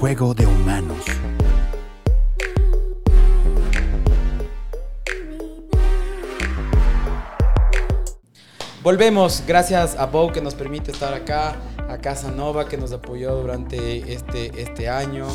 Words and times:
Juego 0.00 0.32
de 0.32 0.46
humanos. 0.46 1.04
Volvemos, 8.82 9.44
gracias 9.46 9.96
a 9.96 10.06
Bow 10.06 10.32
que 10.32 10.40
nos 10.40 10.54
permite 10.54 10.90
estar 10.90 11.12
acá, 11.12 11.54
a 11.90 11.98
Casa 11.98 12.30
Nova 12.30 12.68
que 12.68 12.76
nos 12.76 12.92
apoyó 12.92 13.34
durante 13.34 14.12
este, 14.12 14.62
este 14.62 14.88
año. 14.88 15.26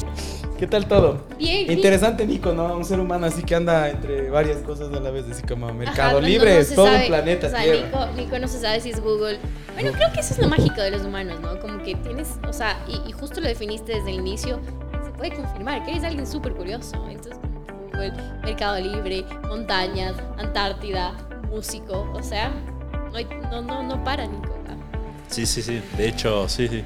¿Qué 0.57 0.67
tal 0.67 0.87
todo? 0.87 1.25
Bien. 1.37 1.69
Interesante, 1.69 2.25
Nico, 2.25 2.53
¿no? 2.53 2.77
Un 2.77 2.85
ser 2.85 2.99
humano 2.99 3.25
así 3.25 3.43
que 3.43 3.55
anda 3.55 3.89
entre 3.89 4.29
varias 4.29 4.59
cosas 4.59 4.93
a 4.93 4.99
la 5.01 5.11
vez, 5.11 5.25
así 5.29 5.43
como 5.43 5.73
Mercado 5.73 6.19
Ajá, 6.19 6.27
Libre, 6.27 6.53
no 6.53 6.59
es 6.61 6.67
se 6.69 6.75
todo 6.75 6.85
sabe, 6.85 6.99
un 6.99 7.07
planeta 7.07 7.47
o 7.47 7.49
sea. 7.49 7.61
Nico, 7.61 8.07
Nico 8.15 8.39
no 8.39 8.47
se 8.47 8.59
sabe 8.61 8.79
si 8.79 8.91
es 8.91 9.01
Google. 9.01 9.37
Bueno, 9.73 9.91
creo 9.91 10.13
que 10.13 10.21
eso 10.21 10.33
es 10.33 10.39
lo 10.39 10.47
mágico 10.47 10.81
de 10.81 10.91
los 10.91 11.01
humanos, 11.03 11.41
¿no? 11.41 11.59
Como 11.59 11.83
que 11.83 11.95
tienes, 11.95 12.29
o 12.47 12.53
sea, 12.53 12.79
y, 12.87 13.09
y 13.09 13.11
justo 13.11 13.41
lo 13.41 13.49
definiste 13.49 13.95
desde 13.95 14.11
el 14.11 14.15
inicio, 14.15 14.61
se 15.03 15.11
puede 15.11 15.35
confirmar 15.35 15.83
que 15.83 15.91
eres 15.91 16.05
alguien 16.05 16.25
súper 16.25 16.53
curioso. 16.53 16.95
Entonces, 17.09 17.37
Google, 17.91 18.13
Mercado 18.43 18.79
Libre, 18.79 19.25
montañas, 19.49 20.15
Antártida, 20.37 21.15
músico, 21.49 22.09
o 22.13 22.23
sea, 22.23 22.49
no, 23.11 23.51
no, 23.51 23.61
no, 23.61 23.83
no 23.83 24.03
para, 24.05 24.25
Nico. 24.25 24.44
¿ah? 24.44 24.44
Sí, 25.29 25.45
sí, 25.45 25.61
sí. 25.61 25.81
De 25.97 26.07
hecho, 26.07 26.47
sí, 26.49 26.67
sí. 26.67 26.83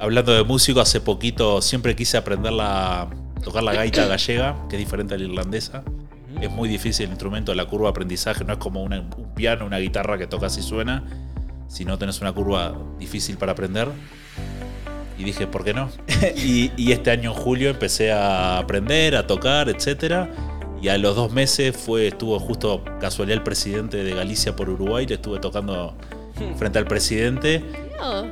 Hablando 0.00 0.32
de 0.32 0.44
músico, 0.44 0.80
hace 0.80 1.00
poquito 1.00 1.60
siempre 1.62 1.94
quise 1.96 2.16
aprender 2.16 2.52
la, 2.52 3.08
tocar 3.42 3.62
la 3.62 3.72
gaita 3.72 4.06
gallega, 4.08 4.56
que 4.68 4.76
es 4.76 4.80
diferente 4.80 5.14
a 5.14 5.18
la 5.18 5.24
irlandesa. 5.24 5.82
Es 6.40 6.50
muy 6.50 6.68
difícil 6.68 7.06
el 7.06 7.10
instrumento, 7.10 7.54
la 7.54 7.64
curva 7.66 7.86
de 7.86 7.90
aprendizaje 7.90 8.44
no 8.44 8.52
es 8.52 8.58
como 8.58 8.82
una- 8.82 9.00
un 9.00 9.34
piano, 9.34 9.66
una 9.66 9.78
guitarra 9.78 10.18
que 10.18 10.26
tocas 10.26 10.56
y 10.58 10.62
suena, 10.62 11.04
sino 11.68 11.98
tenés 11.98 12.20
una 12.20 12.32
curva 12.32 12.74
difícil 12.98 13.36
para 13.38 13.52
aprender. 13.52 13.88
Y 15.18 15.24
dije, 15.24 15.48
¿por 15.48 15.64
qué 15.64 15.74
no? 15.74 15.90
y, 16.36 16.70
y 16.76 16.92
este 16.92 17.10
año 17.10 17.32
en 17.32 17.36
julio 17.36 17.70
empecé 17.70 18.12
a 18.12 18.58
aprender, 18.58 19.16
a 19.16 19.26
tocar, 19.26 19.68
etcétera. 19.68 20.30
Y 20.80 20.88
a 20.88 20.98
los 20.98 21.16
dos 21.16 21.32
meses 21.32 21.76
fue, 21.76 22.06
estuvo 22.06 22.38
justo 22.38 22.84
casualidad 23.00 23.38
el 23.38 23.42
presidente 23.42 24.04
de 24.04 24.14
Galicia 24.14 24.54
por 24.54 24.68
Uruguay, 24.70 25.06
le 25.06 25.14
estuve 25.16 25.40
tocando 25.40 25.96
frente 26.56 26.78
al 26.78 26.86
presidente. 26.86 27.62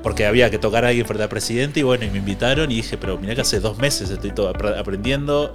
Porque 0.03 0.27
había 0.27 0.49
que 0.49 0.59
tocar 0.59 0.85
a 0.85 0.89
alguien 0.89 1.07
frente 1.07 1.25
al 1.25 1.29
presidente 1.29 1.81
y 1.81 1.83
bueno, 1.83 2.05
y 2.05 2.11
me 2.11 2.19
invitaron 2.19 2.71
y 2.71 2.77
dije, 2.77 2.97
pero 2.99 3.19
mirá 3.19 3.35
que 3.35 3.41
hace 3.41 3.59
dos 3.59 3.79
meses 3.79 4.11
estoy 4.11 4.31
todo 4.31 4.53
apre- 4.53 4.79
aprendiendo. 4.79 5.53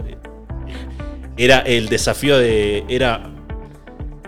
Era 1.37 1.59
el 1.59 1.87
desafío 1.89 2.37
de... 2.37 2.83
Era... 2.89 3.29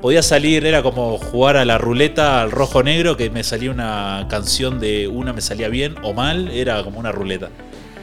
Podía 0.02 0.22
salir, 0.22 0.66
era 0.66 0.84
como 0.84 1.18
jugar 1.18 1.56
a 1.56 1.64
la 1.64 1.78
ruleta 1.78 2.42
al 2.42 2.52
rojo-negro, 2.52 3.16
que 3.16 3.30
me 3.30 3.42
salía 3.42 3.72
una 3.72 4.28
canción 4.30 4.82
de 4.82 5.08
una 5.08 5.32
me 5.32 5.40
salía 5.40 5.70
bien 5.70 5.96
o 6.04 6.14
mal, 6.14 6.50
era 6.50 6.84
como 6.84 7.00
una 7.00 7.14
ruleta. 7.14 7.50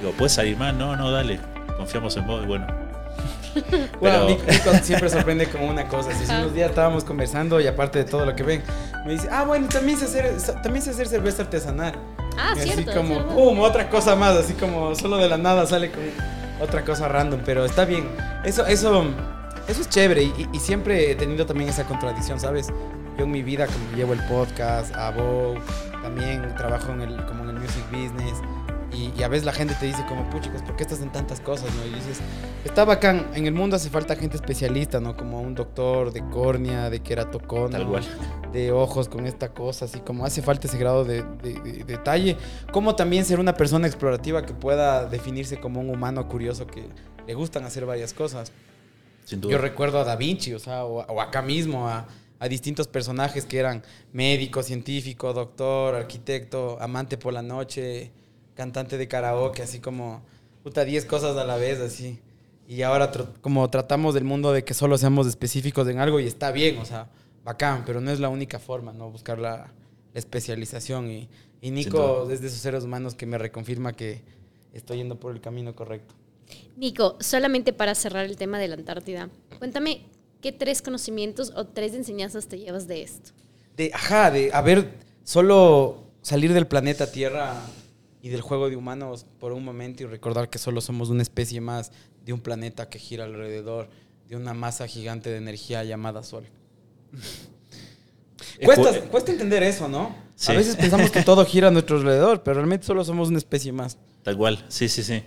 Digo, 0.00 0.14
¿puedes 0.16 0.32
salir 0.32 0.56
mal? 0.56 0.78
No, 0.78 0.96
no, 0.96 1.10
dale, 1.10 1.38
confiamos 1.76 2.16
en 2.16 2.26
vos 2.26 2.42
y 2.42 2.46
bueno. 2.46 2.79
Bueno, 4.00 4.26
Pero- 4.26 4.26
Nico, 4.28 4.42
Nico 4.50 4.70
siempre 4.84 5.10
sorprende 5.10 5.46
como 5.46 5.66
una 5.68 5.86
cosa. 5.88 6.10
Si 6.14 6.24
unos 6.32 6.54
días 6.54 6.70
estábamos 6.70 7.04
conversando 7.04 7.60
y 7.60 7.66
aparte 7.66 7.98
de 8.00 8.04
todo 8.04 8.24
lo 8.24 8.34
que 8.36 8.42
ven, 8.42 8.62
me 9.04 9.12
dice, 9.12 9.28
ah, 9.30 9.44
bueno, 9.44 9.68
también 9.68 9.98
sé 9.98 10.04
hacer, 10.06 10.32
también 10.62 10.82
sé 10.82 10.90
hacer 10.90 11.08
cerveza 11.08 11.42
artesanal. 11.42 11.94
Ah, 12.38 12.52
Y 12.56 12.60
así 12.60 12.70
cierto. 12.72 12.92
como, 12.94 13.14
cierto. 13.14 13.34
pum, 13.34 13.60
otra 13.60 13.88
cosa 13.90 14.14
más, 14.16 14.36
así 14.36 14.54
como 14.54 14.94
solo 14.94 15.16
de 15.18 15.28
la 15.28 15.36
nada 15.38 15.66
sale 15.66 15.90
con 15.90 16.00
otra 16.60 16.84
cosa 16.84 17.08
random, 17.08 17.40
pero 17.44 17.64
está 17.64 17.84
bien. 17.84 18.08
Eso, 18.44 18.64
eso, 18.66 19.04
eso 19.68 19.80
es 19.80 19.88
chévere 19.88 20.22
y, 20.22 20.48
y 20.52 20.58
siempre 20.60 21.10
he 21.10 21.14
tenido 21.14 21.44
también 21.46 21.70
esa 21.70 21.84
contradicción, 21.84 22.38
¿sabes? 22.40 22.68
Yo 23.18 23.24
en 23.24 23.30
mi 23.32 23.42
vida 23.42 23.66
como 23.66 23.96
llevo 23.96 24.12
el 24.12 24.20
podcast, 24.26 24.94
a 24.94 25.10
Bow, 25.10 25.56
también 26.02 26.54
trabajo 26.56 26.92
en 26.92 27.02
el, 27.02 27.24
como 27.26 27.44
en 27.44 27.50
el 27.50 27.56
music 27.56 27.84
business 27.90 28.38
y, 28.92 29.12
y 29.18 29.22
a 29.22 29.28
veces 29.28 29.44
la 29.44 29.52
gente 29.52 29.74
te 29.78 29.86
dice 29.86 30.04
como, 30.08 30.28
puchicos, 30.30 30.62
¿por 30.62 30.76
qué 30.76 30.82
estás 30.82 31.00
en 31.00 31.10
tantas 31.12 31.40
cosas? 31.40 31.68
¿no? 31.74 31.86
Y 31.86 31.94
dices, 31.94 32.18
está 32.64 32.84
bacán, 32.84 33.26
en 33.34 33.46
el 33.46 33.54
mundo 33.54 33.76
hace 33.76 33.88
falta 33.90 34.16
gente 34.16 34.36
especialista, 34.36 35.00
¿no? 35.00 35.16
Como 35.16 35.40
un 35.40 35.54
doctor 35.54 36.12
de 36.12 36.20
córnea, 36.30 36.90
de 36.90 37.00
cual. 37.86 38.52
de 38.52 38.72
ojos 38.72 39.08
con 39.08 39.26
esta 39.26 39.52
cosa, 39.52 39.84
así 39.84 40.00
como 40.00 40.24
hace 40.24 40.42
falta 40.42 40.66
ese 40.66 40.76
grado 40.78 41.04
de, 41.04 41.22
de- 41.22 41.60
de 41.60 41.84
detalle. 41.84 42.36
Como 42.72 42.96
también 42.96 43.24
ser 43.24 43.38
una 43.40 43.54
persona 43.54 43.86
explorativa 43.86 44.44
que 44.44 44.54
pueda 44.54 45.06
definirse 45.06 45.60
como 45.60 45.80
un 45.80 45.90
humano 45.90 46.26
curioso 46.28 46.66
que 46.66 46.84
le 47.26 47.34
gustan 47.34 47.64
hacer 47.64 47.86
varias 47.86 48.12
cosas. 48.12 48.50
Sin 49.24 49.40
duda. 49.40 49.52
Yo 49.52 49.58
recuerdo 49.58 50.00
a 50.00 50.04
Da 50.04 50.16
Vinci, 50.16 50.52
o 50.54 50.58
sea, 50.58 50.84
o, 50.84 51.04
o 51.06 51.20
acá 51.20 51.42
mismo, 51.42 51.86
a, 51.88 52.08
a 52.40 52.48
distintos 52.48 52.88
personajes 52.88 53.44
que 53.44 53.58
eran 53.58 53.82
médico, 54.12 54.62
científico, 54.64 55.32
doctor, 55.32 55.94
arquitecto, 55.94 56.76
amante 56.80 57.16
por 57.18 57.32
la 57.32 57.42
noche, 57.42 58.10
cantante 58.54 58.98
de 58.98 59.08
karaoke, 59.08 59.62
así 59.62 59.80
como, 59.80 60.22
puta, 60.62 60.84
10 60.84 61.04
cosas 61.06 61.36
a 61.36 61.44
la 61.44 61.56
vez, 61.56 61.80
así. 61.80 62.18
Y 62.68 62.82
ahora 62.82 63.12
tr- 63.12 63.26
como 63.40 63.68
tratamos 63.70 64.14
del 64.14 64.24
mundo 64.24 64.52
de 64.52 64.64
que 64.64 64.74
solo 64.74 64.96
seamos 64.98 65.26
específicos 65.26 65.88
en 65.88 65.98
algo 65.98 66.20
y 66.20 66.26
está 66.26 66.52
bien, 66.52 66.78
o 66.78 66.84
sea, 66.84 67.08
bacán, 67.44 67.84
pero 67.84 68.00
no 68.00 68.10
es 68.10 68.20
la 68.20 68.28
única 68.28 68.58
forma, 68.58 68.92
¿no? 68.92 69.10
Buscar 69.10 69.38
la, 69.38 69.72
la 70.12 70.18
especialización. 70.18 71.10
Y, 71.10 71.28
y 71.60 71.70
Nico 71.70 72.22
duda. 72.24 72.34
es 72.34 72.40
de 72.40 72.46
esos 72.48 72.60
seres 72.60 72.84
humanos 72.84 73.14
que 73.14 73.26
me 73.26 73.38
reconfirma 73.38 73.92
que 73.94 74.22
estoy 74.72 74.98
yendo 74.98 75.18
por 75.18 75.32
el 75.34 75.40
camino 75.40 75.74
correcto. 75.74 76.14
Nico, 76.76 77.16
solamente 77.20 77.72
para 77.72 77.94
cerrar 77.94 78.24
el 78.26 78.36
tema 78.36 78.58
de 78.58 78.68
la 78.68 78.74
Antártida, 78.74 79.28
cuéntame 79.58 80.06
qué 80.40 80.52
tres 80.52 80.80
conocimientos 80.82 81.52
o 81.56 81.66
tres 81.66 81.94
enseñanzas 81.94 82.46
te 82.48 82.58
llevas 82.58 82.86
de 82.86 83.02
esto. 83.02 83.30
De, 83.76 83.90
ajá, 83.94 84.30
de 84.30 84.50
haber 84.52 84.94
solo 85.24 86.04
salir 86.22 86.52
del 86.52 86.66
planeta 86.66 87.10
Tierra 87.10 87.54
y 88.22 88.28
del 88.28 88.40
juego 88.40 88.68
de 88.68 88.76
humanos 88.76 89.26
por 89.38 89.52
un 89.52 89.64
momento 89.64 90.02
y 90.02 90.06
recordar 90.06 90.50
que 90.50 90.58
solo 90.58 90.80
somos 90.80 91.08
una 91.08 91.22
especie 91.22 91.60
más 91.60 91.90
de 92.24 92.32
un 92.32 92.40
planeta 92.40 92.88
que 92.88 92.98
gira 92.98 93.24
alrededor 93.24 93.88
de 94.28 94.36
una 94.36 94.54
masa 94.54 94.86
gigante 94.86 95.30
de 95.30 95.38
energía 95.38 95.82
llamada 95.84 96.22
Sol. 96.22 96.44
Es 98.58 98.64
Cuesta, 98.64 99.00
cu- 99.00 99.08
cuesta 99.08 99.32
entender 99.32 99.62
eso, 99.62 99.88
¿no? 99.88 100.14
Sí. 100.36 100.52
A 100.52 100.54
veces 100.54 100.76
pensamos 100.76 101.10
que 101.10 101.22
todo 101.22 101.44
gira 101.44 101.68
a 101.68 101.70
nuestro 101.70 101.96
alrededor, 101.98 102.42
pero 102.42 102.54
realmente 102.56 102.86
solo 102.86 103.04
somos 103.04 103.28
una 103.28 103.38
especie 103.38 103.72
más. 103.72 103.98
Tal 104.22 104.36
cual, 104.36 104.64
sí, 104.68 104.88
sí, 104.88 105.02
sí. 105.02 105.22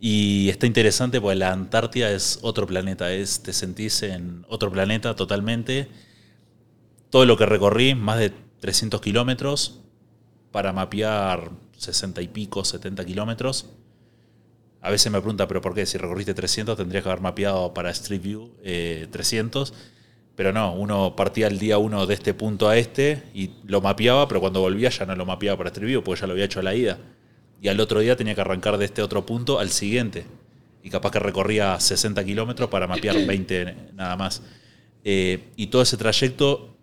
Y 0.00 0.48
está 0.48 0.66
interesante 0.66 1.20
porque 1.20 1.36
la 1.36 1.52
Antártida 1.52 2.10
es 2.12 2.38
otro 2.42 2.66
planeta, 2.66 3.12
es, 3.12 3.42
te 3.42 3.52
sentís 3.52 4.02
en 4.02 4.44
otro 4.48 4.70
planeta 4.70 5.16
totalmente. 5.16 5.88
Todo 7.10 7.24
lo 7.26 7.36
que 7.36 7.46
recorrí, 7.46 7.94
más 7.94 8.18
de 8.18 8.30
300 8.60 9.00
kilómetros, 9.00 9.80
para 10.52 10.72
mapear 10.72 11.50
60 11.78 12.20
y 12.20 12.28
pico, 12.28 12.64
70 12.64 13.04
kilómetros. 13.04 13.66
A 14.80 14.90
veces 14.90 15.10
me 15.10 15.18
pregunta, 15.20 15.48
¿pero 15.48 15.60
por 15.60 15.74
qué? 15.74 15.86
Si 15.86 15.98
recorriste 15.98 16.34
300 16.34 16.76
tendrías 16.76 17.02
que 17.02 17.10
haber 17.10 17.22
mapeado 17.22 17.72
para 17.74 17.90
Street 17.90 18.20
View 18.20 18.52
eh, 18.62 19.08
300. 19.10 19.72
Pero 20.36 20.52
no, 20.52 20.72
uno 20.74 21.16
partía 21.16 21.48
el 21.48 21.58
día 21.58 21.78
uno 21.78 22.06
de 22.06 22.14
este 22.14 22.32
punto 22.32 22.68
a 22.68 22.76
este 22.76 23.24
y 23.34 23.50
lo 23.64 23.80
mapeaba, 23.80 24.28
pero 24.28 24.40
cuando 24.40 24.60
volvía 24.60 24.88
ya 24.88 25.04
no 25.04 25.16
lo 25.16 25.26
mapeaba 25.26 25.56
para 25.56 25.70
Street 25.70 25.88
View 25.88 26.02
porque 26.04 26.20
ya 26.20 26.26
lo 26.28 26.34
había 26.34 26.44
hecho 26.44 26.60
a 26.60 26.62
la 26.62 26.74
ida. 26.74 26.98
Y 27.60 27.68
al 27.68 27.80
otro 27.80 27.98
día 28.00 28.14
tenía 28.16 28.36
que 28.36 28.40
arrancar 28.40 28.78
de 28.78 28.84
este 28.84 29.02
otro 29.02 29.26
punto 29.26 29.58
al 29.58 29.70
siguiente. 29.70 30.26
Y 30.82 30.90
capaz 30.90 31.10
que 31.10 31.18
recorría 31.18 31.78
60 31.80 32.24
kilómetros 32.24 32.68
para 32.68 32.86
mapear 32.86 33.16
20 33.26 33.92
nada 33.94 34.16
más. 34.16 34.42
Eh, 35.02 35.48
y 35.56 35.68
todo 35.68 35.82
ese 35.82 35.96
trayecto, 35.96 36.76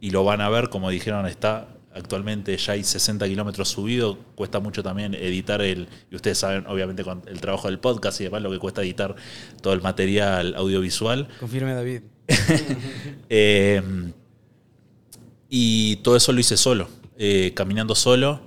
y 0.00 0.10
lo 0.10 0.24
van 0.24 0.42
a 0.42 0.50
ver, 0.50 0.68
como 0.68 0.90
dijeron, 0.90 1.26
está 1.26 1.68
actualmente 1.94 2.56
ya 2.56 2.72
hay 2.74 2.84
60 2.84 3.26
kilómetros 3.28 3.68
subido. 3.68 4.18
Cuesta 4.34 4.60
mucho 4.60 4.82
también 4.82 5.14
editar 5.14 5.60
el. 5.62 5.88
Y 6.10 6.16
ustedes 6.16 6.38
saben, 6.38 6.66
obviamente, 6.66 7.04
con 7.04 7.22
el 7.26 7.40
trabajo 7.40 7.68
del 7.68 7.78
podcast 7.78 8.20
y 8.20 8.24
demás, 8.24 8.42
lo 8.42 8.50
que 8.50 8.58
cuesta 8.58 8.82
editar 8.82 9.14
todo 9.60 9.72
el 9.74 9.82
material 9.82 10.54
audiovisual. 10.54 11.28
Confirme, 11.40 11.74
David. 11.74 12.02
Eh, 13.34 13.82
y 15.48 15.96
todo 15.96 16.16
eso 16.16 16.32
lo 16.32 16.40
hice 16.40 16.56
solo, 16.56 16.88
eh, 17.18 17.52
caminando 17.54 17.94
solo. 17.94 18.40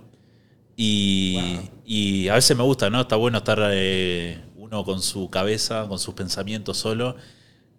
Y, 0.76 1.60
y 1.86 2.28
a 2.30 2.36
veces 2.36 2.58
me 2.58 2.64
gusta, 2.64 2.90
¿no? 2.90 3.02
Está 3.02 3.16
bueno 3.16 3.38
estar 3.38 3.60
eh, 3.72 4.42
uno 4.56 4.84
con 4.84 5.02
su 5.02 5.30
cabeza, 5.30 5.88
con 5.88 6.00
sus 6.00 6.14
pensamientos 6.14 6.78
solo. 6.78 7.16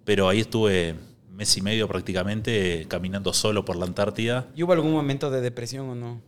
Pero 0.04 0.28
ahí 0.28 0.40
estuve 0.40 0.94
mes 1.36 1.56
y 1.56 1.60
medio 1.62 1.86
prácticamente 1.86 2.86
caminando 2.88 3.32
solo 3.32 3.64
por 3.64 3.76
la 3.76 3.84
Antártida. 3.86 4.46
¿Y 4.56 4.62
hubo 4.62 4.72
algún 4.72 4.92
momento 4.92 5.30
de 5.30 5.40
depresión 5.40 5.88
o 5.90 5.94
no? 5.94 6.20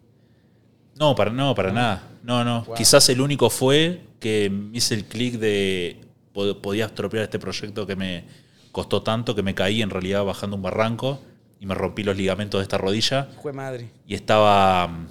No, 0.97 1.15
para, 1.15 1.31
no, 1.31 1.55
para 1.55 1.73
nada. 1.73 2.03
No, 2.23 2.45
no. 2.45 2.65
Wow. 2.65 2.75
Quizás 2.75 3.09
el 3.09 3.21
único 3.21 3.51
fue 3.51 4.03
que 4.21 4.51
me 4.51 4.77
hice 4.79 4.95
el 4.95 5.05
clic 5.05 5.35
de 5.35 6.01
pod- 6.35 6.61
podía 6.61 6.87
estropear 6.87 7.25
este 7.25 7.39
proyecto 7.39 7.87
que 7.87 7.95
me 7.97 8.25
costó 8.73 9.03
tanto 9.03 9.35
que 9.35 9.43
me 9.43 9.55
caí 9.55 9.81
en 9.81 9.91
realidad 9.91 10.25
bajando 10.25 10.57
un 10.57 10.63
barranco 10.63 11.21
y 11.61 11.67
me 11.67 11.75
rompí 11.75 12.03
los 12.03 12.17
ligamentos 12.17 12.59
de 12.59 12.63
esta 12.65 12.79
rodilla 12.79 13.29
Fue 13.43 13.53
madre. 13.53 13.91
y 14.07 14.15
estaba 14.15 15.07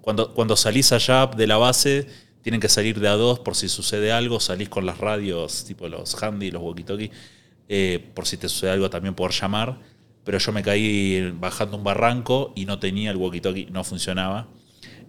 cuando 0.00 0.32
cuando 0.32 0.56
salís 0.56 0.92
allá 0.92 1.26
de 1.26 1.46
la 1.46 1.56
base 1.58 2.06
tienen 2.42 2.60
que 2.60 2.68
salir 2.70 2.98
de 3.00 3.08
a 3.08 3.12
dos 3.16 3.38
por 3.40 3.54
si 3.56 3.68
sucede 3.68 4.12
algo 4.12 4.40
salís 4.40 4.68
con 4.70 4.86
las 4.86 4.96
radios 4.98 5.64
tipo 5.66 5.88
los 5.88 6.22
handy 6.22 6.50
los 6.50 6.62
walkie 6.62 6.84
talkie 6.84 7.10
eh, 7.70 8.10
por 8.14 8.26
si 8.26 8.36
te 8.36 8.50
sucede 8.50 8.72
algo 8.72 8.90
también 8.90 9.14
poder 9.14 9.32
llamar 9.32 9.78
pero 10.24 10.36
yo 10.36 10.52
me 10.52 10.62
caí 10.62 11.32
bajando 11.38 11.78
un 11.78 11.84
barranco 11.84 12.52
y 12.54 12.66
no 12.66 12.78
tenía 12.78 13.10
el 13.10 13.16
walkie 13.16 13.40
talkie 13.40 13.70
no 13.70 13.82
funcionaba 13.84 14.48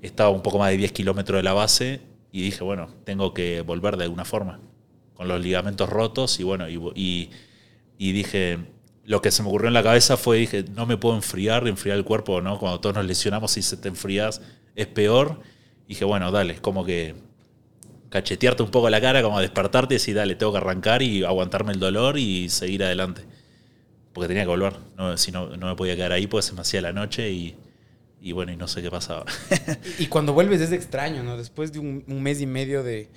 estaba 0.01 0.29
un 0.29 0.41
poco 0.41 0.59
más 0.59 0.71
de 0.71 0.77
10 0.77 0.91
kilómetros 0.93 1.37
de 1.37 1.43
la 1.43 1.53
base 1.53 2.01
y 2.31 2.41
dije, 2.41 2.63
bueno, 2.63 2.89
tengo 3.03 3.33
que 3.33 3.61
volver 3.61 3.97
de 3.97 4.05
alguna 4.05 4.25
forma, 4.25 4.59
con 5.13 5.27
los 5.27 5.41
ligamentos 5.41 5.89
rotos 5.89 6.39
y 6.39 6.43
bueno, 6.43 6.69
y, 6.69 6.79
y, 6.95 7.29
y 7.97 8.11
dije, 8.13 8.59
lo 9.05 9.21
que 9.21 9.31
se 9.31 9.43
me 9.43 9.49
ocurrió 9.49 9.67
en 9.67 9.73
la 9.73 9.83
cabeza 9.83 10.17
fue, 10.17 10.37
dije, 10.37 10.63
no 10.73 10.85
me 10.85 10.97
puedo 10.97 11.15
enfriar, 11.15 11.67
enfriar 11.67 11.97
el 11.97 12.05
cuerpo, 12.05 12.41
¿no? 12.41 12.57
Cuando 12.57 12.79
todos 12.79 12.95
nos 12.95 13.05
lesionamos 13.05 13.57
y 13.57 13.61
se 13.61 13.77
te 13.77 13.89
enfrías 13.89 14.41
es 14.75 14.87
peor. 14.87 15.41
dije, 15.87 16.05
bueno, 16.05 16.31
dale, 16.31 16.55
como 16.61 16.85
que 16.85 17.15
cachetearte 18.11 18.61
un 18.61 18.69
poco 18.69 18.89
la 18.89 18.99
cara, 18.99 19.23
como 19.23 19.39
despertarte 19.39 19.95
y 19.95 19.97
decir, 19.97 20.15
dale, 20.15 20.35
tengo 20.35 20.51
que 20.51 20.57
arrancar 20.57 21.01
y 21.01 21.23
aguantarme 21.23 21.71
el 21.71 21.79
dolor 21.79 22.17
y 22.17 22.49
seguir 22.49 22.83
adelante. 22.83 23.23
Porque 24.13 24.27
tenía 24.27 24.43
que 24.43 24.49
volver, 24.49 24.73
si 25.15 25.31
no, 25.31 25.55
no 25.55 25.67
me 25.67 25.75
podía 25.75 25.95
quedar 25.95 26.11
ahí 26.11 26.27
porque 26.27 26.45
se 26.45 26.53
me 26.53 26.61
hacía 26.61 26.81
la 26.81 26.91
noche 26.91 27.31
y, 27.31 28.31
bueno, 28.33 28.51
y 28.51 28.57
no 28.57 28.67
sé 28.67 28.81
qué 28.81 28.91
pasaba. 28.91 29.25
y, 29.97 30.07
cuando 30.07 30.33
vuelves 30.33 30.59
es 30.59 30.73
extraño, 30.73 31.23
¿no? 31.23 31.37
Después 31.37 31.71
de 31.71 31.79
un, 31.79 32.03
mes 32.21 32.41
y 32.41 32.45
medio 32.45 32.83
de, 32.83 33.07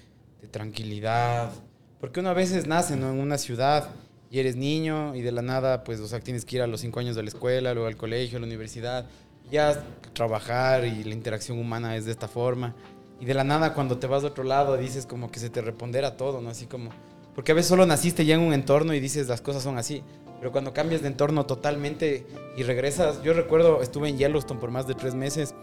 de, 0.40 0.48
tranquilidad, 0.48 1.50
porque 1.98 2.20
uno 2.20 2.28
a 2.28 2.34
veces 2.34 2.68
nace, 2.68 2.96
¿no? 2.96 3.10
En 3.10 3.18
una 3.18 3.36
ciudad 3.36 3.90
y 4.30 4.38
eres 4.38 4.54
niño 4.54 5.16
y 5.16 5.22
de 5.22 5.32
la 5.32 5.42
nada, 5.42 5.82
pues, 5.82 5.98
o 5.98 6.06
sea, 6.06 6.20
tienes 6.20 6.44
que 6.44 6.56
ir 6.56 6.62
a 6.62 6.68
los 6.68 6.80
cinco 6.80 7.00
años 7.00 7.16
de 7.16 7.24
la 7.24 7.30
escuela, 7.30 7.74
luego 7.74 7.88
al 7.88 7.96
colegio, 7.96 8.38
a 8.38 8.40
la 8.40 8.46
universidad, 8.46 9.06
ya 9.50 9.84
trabajar 10.12 10.84
y 10.84 11.02
la 11.02 11.14
interacción 11.14 11.58
humana 11.58 11.96
es 11.96 12.04
de 12.04 12.12
esta 12.12 12.28
forma. 12.28 12.76
Y 13.20 13.26
de 13.26 13.34
la 13.34 13.44
nada 13.44 13.74
cuando 13.74 13.98
te 13.98 14.06
vas 14.06 14.24
a 14.24 14.28
otro 14.28 14.44
lado 14.44 14.76
dices 14.76 15.06
como 15.06 15.30
que 15.30 15.40
se 15.40 15.50
te 15.50 15.60
repondera 15.60 16.16
todo, 16.16 16.40
¿no? 16.40 16.50
Así 16.50 16.66
como... 16.66 16.90
Porque 17.34 17.52
a 17.52 17.54
veces 17.54 17.68
solo 17.68 17.84
naciste 17.86 18.24
ya 18.24 18.36
en 18.36 18.40
un 18.40 18.52
entorno 18.52 18.94
y 18.94 19.00
dices 19.00 19.28
las 19.28 19.40
cosas 19.40 19.62
son 19.62 19.78
así. 19.78 20.02
Pero 20.38 20.52
cuando 20.52 20.72
cambias 20.72 21.02
de 21.02 21.08
entorno 21.08 21.46
totalmente 21.46 22.26
y 22.56 22.62
regresas... 22.62 23.22
Yo 23.22 23.32
recuerdo, 23.32 23.82
estuve 23.82 24.08
en 24.08 24.18
Yellowstone 24.18 24.60
por 24.60 24.70
más 24.70 24.86
de 24.86 24.94
tres 24.94 25.14
meses. 25.14 25.54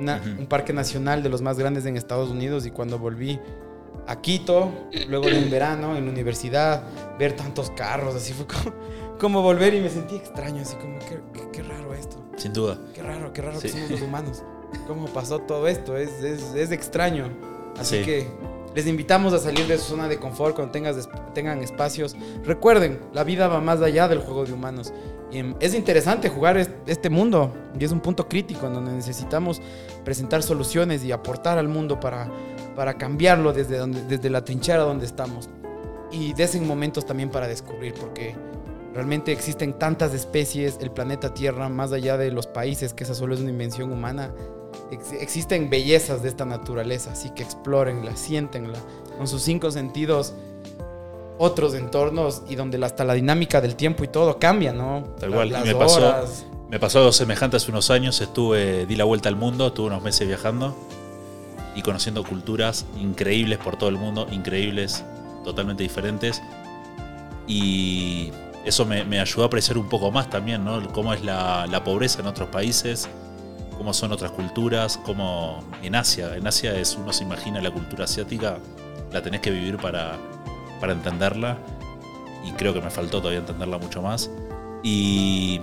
Un 0.00 0.46
parque 0.46 0.72
nacional 0.72 1.22
de 1.22 1.28
los 1.28 1.40
más 1.40 1.58
grandes 1.58 1.86
en 1.86 1.96
Estados 1.96 2.30
Unidos 2.30 2.66
y 2.66 2.70
cuando 2.70 2.98
volví 2.98 3.38
a 4.06 4.20
Quito, 4.20 4.70
luego 5.08 5.28
en 5.28 5.50
verano, 5.50 5.96
en 5.96 6.04
la 6.04 6.10
universidad, 6.10 6.82
ver 7.18 7.34
tantos 7.34 7.70
carros, 7.70 8.14
así 8.14 8.32
fue 8.32 8.46
como, 8.46 8.76
como 9.18 9.42
volver 9.42 9.74
y 9.74 9.80
me 9.80 9.88
sentí 9.88 10.16
extraño, 10.16 10.62
así 10.62 10.76
como, 10.76 10.98
qué, 10.98 11.20
qué, 11.52 11.62
raro 11.62 11.94
esto. 11.94 12.16
Sin 12.36 12.52
duda. 12.52 12.78
Qué 12.94 13.02
raro, 13.02 13.32
qué 13.32 13.42
raro 13.42 13.60
que 13.60 13.68
somos 13.68 13.90
los 13.90 14.02
humanos 14.02 14.42
cómo 14.86 15.06
pasó 15.08 15.40
todo 15.40 15.68
esto. 15.68 15.96
Es, 15.96 16.22
es, 16.22 16.54
es 16.54 16.70
extraño. 16.70 17.28
Así 17.78 18.02
que 18.02 18.28
les 18.74 18.86
invitamos 18.86 19.32
a 19.32 19.38
salir 19.38 19.66
de 19.66 19.78
su 19.78 19.84
zona 19.84 20.08
de 20.08 20.18
confort 20.18 20.56
cuando 20.56 20.72
tengas, 20.72 21.08
tengan 21.32 21.62
espacios. 21.62 22.16
Recuerden, 22.44 22.98
la 23.12 23.24
vida 23.24 23.46
va 23.46 23.60
más 23.60 23.80
allá 23.80 24.08
del 24.08 24.18
juego 24.18 24.44
de 24.44 24.52
humanos. 24.52 24.92
Em, 25.30 25.54
es 25.60 25.74
interesante 25.74 26.28
jugar 26.28 26.56
este 26.86 27.10
mundo 27.10 27.52
y 27.78 27.84
es 27.84 27.92
un 27.92 28.00
punto 28.00 28.28
crítico 28.28 28.66
en 28.66 28.74
donde 28.74 28.92
necesitamos 28.92 29.60
presentar 30.04 30.42
soluciones 30.42 31.04
y 31.04 31.12
aportar 31.12 31.58
al 31.58 31.68
mundo 31.68 32.00
para, 32.00 32.30
para 32.74 32.94
cambiarlo 32.94 33.52
desde, 33.52 33.78
donde, 33.78 34.02
desde 34.04 34.28
la 34.28 34.44
trinchera 34.44 34.82
donde 34.82 35.06
estamos. 35.06 35.48
Y 36.10 36.32
desen 36.34 36.66
momentos 36.66 37.06
también 37.06 37.30
para 37.30 37.48
descubrir, 37.48 37.94
porque 37.94 38.36
realmente 38.92 39.32
existen 39.32 39.78
tantas 39.78 40.14
especies, 40.14 40.78
el 40.80 40.90
planeta 40.90 41.34
Tierra, 41.34 41.68
más 41.68 41.92
allá 41.92 42.16
de 42.16 42.30
los 42.30 42.46
países, 42.46 42.94
que 42.94 43.04
esa 43.04 43.14
solo 43.14 43.34
es 43.34 43.40
una 43.40 43.50
invención 43.50 43.92
humana 43.92 44.32
existen 44.90 45.70
bellezas 45.70 46.22
de 46.22 46.28
esta 46.28 46.44
naturaleza, 46.44 47.12
así 47.12 47.30
que 47.30 47.42
explórenla, 47.42 48.16
siéntenla 48.16 48.78
con 49.16 49.26
sus 49.26 49.42
cinco 49.42 49.70
sentidos 49.70 50.34
otros 51.38 51.74
entornos 51.74 52.42
y 52.48 52.54
donde 52.54 52.82
hasta 52.84 53.04
la 53.04 53.14
dinámica 53.14 53.60
del 53.60 53.76
tiempo 53.76 54.04
y 54.04 54.08
todo 54.08 54.38
cambia, 54.38 54.72
¿no? 54.72 55.04
Tal 55.18 55.30
cual, 55.30 55.50
me 55.64 55.74
pasó, 55.74 56.24
me 56.68 56.78
pasó 56.78 56.98
algo 56.98 57.12
semejante 57.12 57.56
hace 57.56 57.70
unos 57.70 57.90
años, 57.90 58.20
estuve, 58.20 58.86
di 58.86 58.96
la 58.96 59.04
vuelta 59.04 59.28
al 59.28 59.36
mundo, 59.36 59.68
estuve 59.68 59.88
unos 59.88 60.02
meses 60.02 60.26
viajando 60.26 60.76
y 61.74 61.82
conociendo 61.82 62.22
culturas 62.22 62.86
increíbles 63.00 63.58
por 63.58 63.76
todo 63.76 63.88
el 63.88 63.96
mundo, 63.96 64.28
increíbles, 64.30 65.04
totalmente 65.42 65.82
diferentes. 65.82 66.40
Y 67.46 68.30
eso 68.64 68.86
me, 68.86 69.20
ayudó 69.20 69.42
a 69.42 69.46
apreciar 69.46 69.76
un 69.76 69.88
poco 69.88 70.10
más 70.10 70.30
también, 70.30 70.64
¿no? 70.64 70.88
Cómo 70.92 71.12
es 71.12 71.22
la, 71.24 71.66
la 71.66 71.82
pobreza 71.82 72.20
en 72.20 72.28
otros 72.28 72.48
países, 72.48 73.08
cómo 73.74 73.92
son 73.94 74.12
otras 74.12 74.30
culturas, 74.32 74.98
como 74.98 75.62
en 75.82 75.94
Asia. 75.94 76.36
En 76.36 76.46
Asia 76.46 76.74
es, 76.78 76.96
uno 76.96 77.12
se 77.12 77.24
imagina 77.24 77.60
la 77.60 77.70
cultura 77.70 78.04
asiática, 78.04 78.58
la 79.12 79.22
tenés 79.22 79.40
que 79.40 79.50
vivir 79.50 79.76
para, 79.76 80.18
para 80.80 80.92
entenderla. 80.92 81.58
Y 82.44 82.52
creo 82.52 82.74
que 82.74 82.80
me 82.80 82.90
faltó 82.90 83.18
todavía 83.18 83.40
entenderla 83.40 83.78
mucho 83.78 84.02
más. 84.02 84.30
Y, 84.82 85.60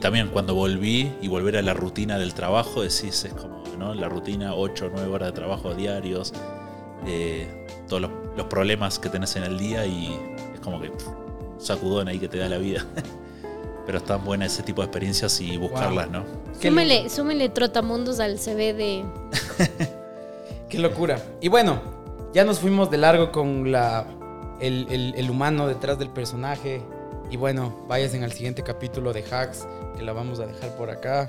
también 0.00 0.30
cuando 0.30 0.56
volví 0.56 1.12
y 1.22 1.28
volver 1.28 1.56
a 1.56 1.62
la 1.62 1.74
rutina 1.74 2.18
del 2.18 2.34
trabajo, 2.34 2.82
decís, 2.82 3.24
es 3.24 3.32
como, 3.34 3.62
¿no? 3.78 3.94
La 3.94 4.08
rutina, 4.08 4.52
8 4.52 4.86
o 4.86 4.90
9 4.92 5.08
horas 5.08 5.28
de 5.28 5.32
trabajo 5.32 5.74
diarios, 5.74 6.32
eh, 7.06 7.46
todos 7.86 8.02
los, 8.02 8.10
los, 8.36 8.46
problemas 8.46 8.98
que 8.98 9.08
tenés 9.08 9.36
en 9.36 9.44
el 9.44 9.56
día 9.60 9.86
y 9.86 10.12
es 10.54 10.58
como 10.58 10.80
que 10.80 10.90
sacudón 11.58 12.08
ahí 12.08 12.18
que 12.18 12.26
te 12.26 12.38
da 12.38 12.48
la 12.48 12.58
vida. 12.58 12.84
pero 13.86 13.98
están 13.98 14.24
buenas 14.24 14.52
ese 14.52 14.62
tipo 14.62 14.82
de 14.82 14.86
experiencias 14.86 15.40
y 15.40 15.56
buscarlas, 15.56 16.10
¿no? 16.10 16.24
Súmele, 16.60 17.08
súmele 17.10 17.48
trotamundos 17.48 18.20
al 18.20 18.38
CV 18.38 18.74
de... 18.74 19.04
Qué 20.68 20.78
locura. 20.78 21.22
Y 21.40 21.48
bueno, 21.48 21.80
ya 22.32 22.44
nos 22.44 22.60
fuimos 22.60 22.90
de 22.90 22.98
largo 22.98 23.30
con 23.30 23.70
la, 23.70 24.06
el, 24.60 25.28
humano 25.30 25.66
detrás 25.66 25.98
del 25.98 26.08
personaje. 26.08 26.82
Y 27.30 27.36
bueno, 27.36 27.84
vayan 27.88 28.22
al 28.22 28.32
siguiente 28.32 28.62
capítulo 28.62 29.12
de 29.12 29.22
Hacks, 29.22 29.66
que 29.96 30.02
la 30.02 30.12
vamos 30.12 30.40
a 30.40 30.46
dejar 30.46 30.76
por 30.76 30.90
acá. 30.90 31.28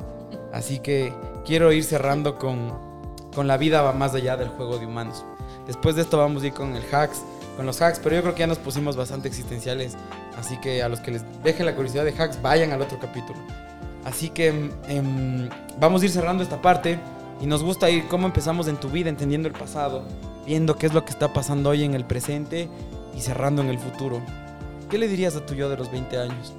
Así 0.51 0.79
que 0.79 1.13
quiero 1.45 1.71
ir 1.71 1.83
cerrando 1.83 2.38
con, 2.38 2.71
con 3.35 3.47
la 3.47 3.57
vida 3.57 3.81
va 3.81 3.94
más 3.94 4.13
allá 4.13 4.38
del 4.38 4.49
juego 4.49 4.77
de 4.77 4.85
humanos. 4.85 5.25
Después 5.67 5.95
de 5.95 6.03
esto 6.03 6.17
vamos 6.17 6.44
a 6.44 6.47
ir 6.47 6.53
con 6.53 6.75
el 6.75 6.83
Hacks, 6.94 7.21
con 7.57 7.65
los 7.65 7.81
Hacks, 7.81 7.99
pero 8.01 8.15
yo 8.15 8.21
creo 8.21 8.33
que 8.33 8.41
ya 8.41 8.47
nos 8.47 8.59
pusimos 8.59 8.95
bastante 8.95 9.27
existenciales 9.27 9.95
Así 10.38 10.57
que 10.57 10.83
a 10.83 10.89
los 10.89 11.00
que 11.00 11.12
les 11.12 11.24
deje 11.44 11.63
la 11.63 11.75
curiosidad 11.75 12.06
de 12.06 12.12
hacks, 12.12 12.41
vayan 12.41 12.71
al 12.71 12.81
otro 12.81 13.00
capítulo. 13.00 13.39
Así 14.06 14.30
que 14.30 14.47
em, 14.88 15.50
vamos 15.80 16.01
a 16.01 16.06
ir 16.06 16.12
cerrando 16.12 16.44
esta 16.44 16.62
parte 16.62 17.00
y 17.41 17.45
nos 17.45 17.63
gusta 17.63 17.89
ir 17.89 18.07
cómo 18.07 18.27
empezamos 18.27 18.68
en 18.68 18.77
tu 18.77 18.89
vida, 18.89 19.09
entendiendo 19.09 19.47
el 19.47 19.53
pasado, 19.53 20.03
viendo 20.45 20.77
qué 20.77 20.88
es 20.88 20.94
lo 20.94 21.06
que 21.06 21.12
está 21.12 21.31
pasando 21.33 21.69
hoy 21.69 21.83
en 21.83 21.94
el 21.94 22.06
presente 22.06 22.69
y 23.15 23.21
cerrando 23.21 23.62
en 23.62 23.69
el 23.69 23.80
futuro. 23.80 24.21
¿Qué 24.89 24.97
le 24.97 25.07
dirías 25.07 25.35
a 25.35 25.45
tu 25.45 25.56
yo 25.56 25.69
de 25.69 25.77
los 25.77 25.91
20 25.91 26.18
años? 26.18 26.53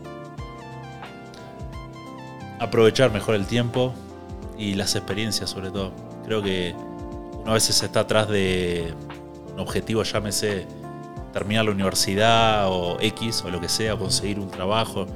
Aprovechar 2.59 3.13
mejor 3.13 3.35
el 3.35 3.47
tiempo 3.47 3.93
y 4.57 4.75
las 4.75 4.97
experiencias 4.97 5.51
sobre 5.51 5.71
todo. 5.71 5.93
Creo 6.25 6.43
que 6.43 6.75
uno 7.43 7.51
a 7.51 7.55
veces 7.55 7.83
está 7.83 8.01
atrás 8.01 8.29
de 8.29 8.95
un 9.53 9.61
objetivo, 9.61 10.03
llámese 10.03 10.67
terminar 11.35 11.65
la 11.65 11.73
universidad 11.73 12.69
o 12.69 12.97
X 13.01 13.43
o 13.45 13.51
lo 13.51 13.61
que 13.61 13.69
sea, 13.69 13.97
conseguir 13.97 14.39
un 14.39 14.49
trabajo. 14.49 15.07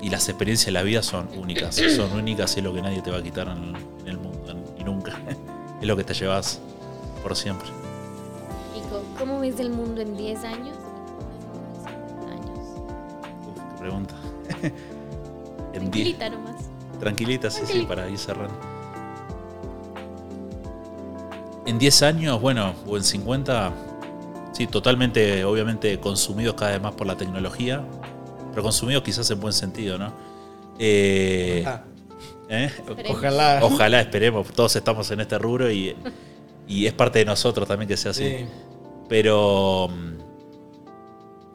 Y 0.00 0.08
las 0.08 0.26
experiencias 0.30 0.66
de 0.66 0.72
la 0.72 0.82
vida 0.82 1.02
son 1.02 1.28
únicas, 1.36 1.76
son 1.96 2.10
únicas 2.12 2.56
y 2.56 2.60
es 2.60 2.64
lo 2.64 2.72
que 2.72 2.80
nadie 2.80 3.02
te 3.02 3.10
va 3.10 3.18
a 3.18 3.22
quitar 3.22 3.48
en, 3.48 3.76
el 4.08 4.16
mundo, 4.16 4.56
y 4.78 4.82
nunca. 4.82 5.20
es 5.80 5.86
lo 5.86 5.94
que 5.94 6.04
te 6.04 6.14
llevas 6.14 6.58
por 7.22 7.36
siempre. 7.36 7.68
Nico, 8.74 9.02
¿cómo 9.18 9.38
ves 9.40 9.60
el 9.60 9.70
mundo 9.70 10.00
en 10.00 10.16
10 10.16 10.44
años? 10.44 10.76
años? 12.30 12.58
Uf, 13.46 13.62
qué 13.74 13.78
pregunta. 13.78 14.14
Tranquilita 15.74 16.30
nomás. 16.30 16.56
Tranquilita, 16.98 17.50
sí, 17.50 17.62
sí, 17.66 17.84
para 17.86 18.08
ir 18.08 18.18
cerrando. 18.18 18.54
En 21.66 21.78
10 21.78 22.02
años, 22.02 22.40
bueno, 22.40 22.74
o 22.86 22.96
en 22.96 23.04
50, 23.04 23.72
Sí, 24.52 24.66
totalmente, 24.66 25.44
obviamente, 25.44 25.98
consumidos 26.00 26.54
cada 26.54 26.72
vez 26.72 26.82
más 26.82 26.94
por 26.94 27.06
la 27.06 27.16
tecnología, 27.16 27.84
pero 28.50 28.62
consumidos 28.62 29.02
quizás 29.02 29.30
en 29.30 29.40
buen 29.40 29.52
sentido, 29.52 29.98
¿no? 29.98 30.12
Eh, 30.78 31.64
¿eh? 32.48 32.70
Ojalá. 33.08 33.60
Ojalá, 33.62 34.00
esperemos. 34.00 34.48
Todos 34.48 34.74
estamos 34.76 35.10
en 35.10 35.20
este 35.20 35.38
rubro 35.38 35.70
y, 35.70 35.96
es 36.68 36.92
parte 36.92 37.20
de 37.20 37.24
nosotros 37.24 37.68
también 37.68 37.88
que 37.88 37.96
sea 37.96 38.10
así. 38.10 38.46
Pero. 39.08 39.88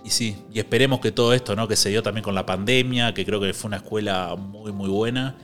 Y 0.03 0.11
sí, 0.11 0.37
y 0.53 0.59
esperemos 0.59 0.99
que 0.99 1.11
todo 1.11 1.33
esto, 1.33 1.55
¿no? 1.55 1.67
Que 1.67 1.75
se 1.75 1.89
dio 1.89 2.03
también 2.03 2.23
con 2.23 2.35
la 2.35 2.45
pandemia, 2.45 3.13
que 3.13 3.25
creo 3.25 3.41
que 3.41 3.53
fue 3.53 3.69
una 3.69 3.77
escuela 3.77 4.35
muy, 4.35 4.71
muy 4.71 4.87
buena, 4.87 5.35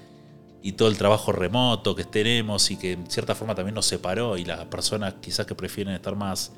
y 0.61 0.73
todo 0.73 0.87
el 0.87 0.97
trabajo 0.97 1.31
remoto 1.31 1.95
que 1.95 2.03
tenemos 2.03 2.69
y 2.69 2.77
que 2.77 2.91
en 2.91 3.09
cierta 3.09 3.33
forma 3.33 3.55
también 3.55 3.73
nos 3.73 3.87
separó, 3.87 4.37
y 4.37 4.45
las 4.45 4.63
personas 4.65 5.15
quizás 5.19 5.47
que 5.47 5.55
prefieren 5.55 5.95
estar 5.95 6.15
más 6.15 6.51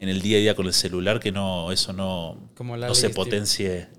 en 0.00 0.08
el 0.08 0.20
día 0.20 0.38
a 0.38 0.40
día 0.40 0.54
con 0.54 0.66
el 0.66 0.72
celular 0.72 1.20
que 1.20 1.32
no 1.32 1.72
eso 1.72 1.92
no, 1.92 2.50
no 2.58 2.94
se 2.94 3.10
potencie. 3.10 3.88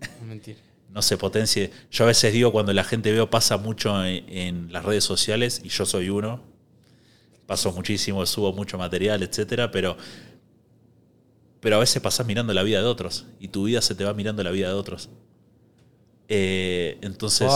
No 0.95 1.01
se 1.01 1.17
potencie. 1.17 1.71
Yo 1.91 2.05
a 2.05 2.07
veces 2.07 2.31
digo 2.31 2.53
cuando 2.53 2.71
la 2.71 2.85
gente 2.85 3.11
veo 3.11 3.29
pasa 3.29 3.57
mucho 3.57 4.05
en, 4.05 4.71
las 4.71 4.85
redes 4.85 5.03
sociales 5.03 5.59
y 5.61 5.67
yo 5.67 5.85
soy 5.85 6.09
uno. 6.09 6.41
Paso 7.47 7.73
muchísimo, 7.73 8.25
subo 8.25 8.53
mucho 8.53 8.77
material, 8.77 9.21
etcétera, 9.21 9.71
pero 9.71 9.97
pero 11.59 11.75
a 11.75 11.79
veces 11.79 12.01
pasas 12.01 12.25
mirando 12.25 12.53
la 12.53 12.63
vida 12.63 12.79
de 12.79 12.85
otros 12.85 13.25
y 13.41 13.49
tu 13.49 13.65
vida 13.65 13.81
se 13.81 13.93
te 13.93 14.05
va 14.05 14.13
mirando 14.13 14.41
la 14.41 14.51
vida 14.51 14.69
de 14.69 14.73
otros. 14.75 15.09
Eh, 16.27 16.97
entonces. 17.01 17.51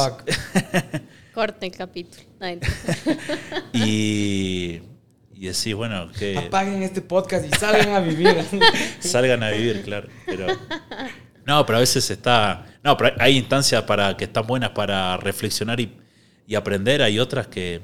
Corte 1.33 1.67
el 1.67 1.71
capítulo. 1.71 2.23
y, 3.73 4.81
y 5.39 5.45
decís, 5.47 5.73
bueno, 5.73 6.11
que 6.11 6.37
Apaguen 6.37 6.83
este 6.83 7.01
podcast 7.01 7.45
y 7.45 7.49
salgan 7.57 7.93
a 7.93 7.99
vivir. 8.01 8.35
salgan 8.99 9.41
a 9.41 9.51
vivir, 9.51 9.81
claro. 9.83 10.09
Pero, 10.25 10.47
no, 11.45 11.65
pero 11.65 11.77
a 11.77 11.79
veces 11.79 12.09
está. 12.09 12.65
No, 12.83 12.97
pero 12.97 13.15
hay 13.19 13.37
instancias 13.37 13.83
para 13.83 14.17
que 14.17 14.25
están 14.25 14.45
buenas 14.45 14.71
para 14.71 15.15
reflexionar 15.17 15.79
y, 15.79 15.95
y 16.45 16.55
aprender. 16.55 17.01
Hay 17.01 17.19
otras 17.19 17.47
que. 17.47 17.81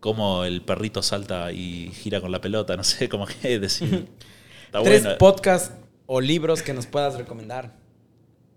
Como 0.00 0.44
el 0.44 0.60
perrito 0.62 1.02
salta 1.02 1.50
y 1.52 1.90
gira 1.94 2.20
con 2.20 2.30
la 2.30 2.40
pelota, 2.40 2.76
no 2.76 2.84
sé, 2.84 3.08
como 3.08 3.26
que 3.26 3.58
decir. 3.58 4.08
Está 4.66 4.82
Tres 4.82 5.02
bueno. 5.02 5.18
podcasts 5.18 5.72
o 6.06 6.20
libros 6.20 6.62
que 6.62 6.72
nos 6.74 6.86
puedas 6.86 7.16
recomendar. 7.16 7.74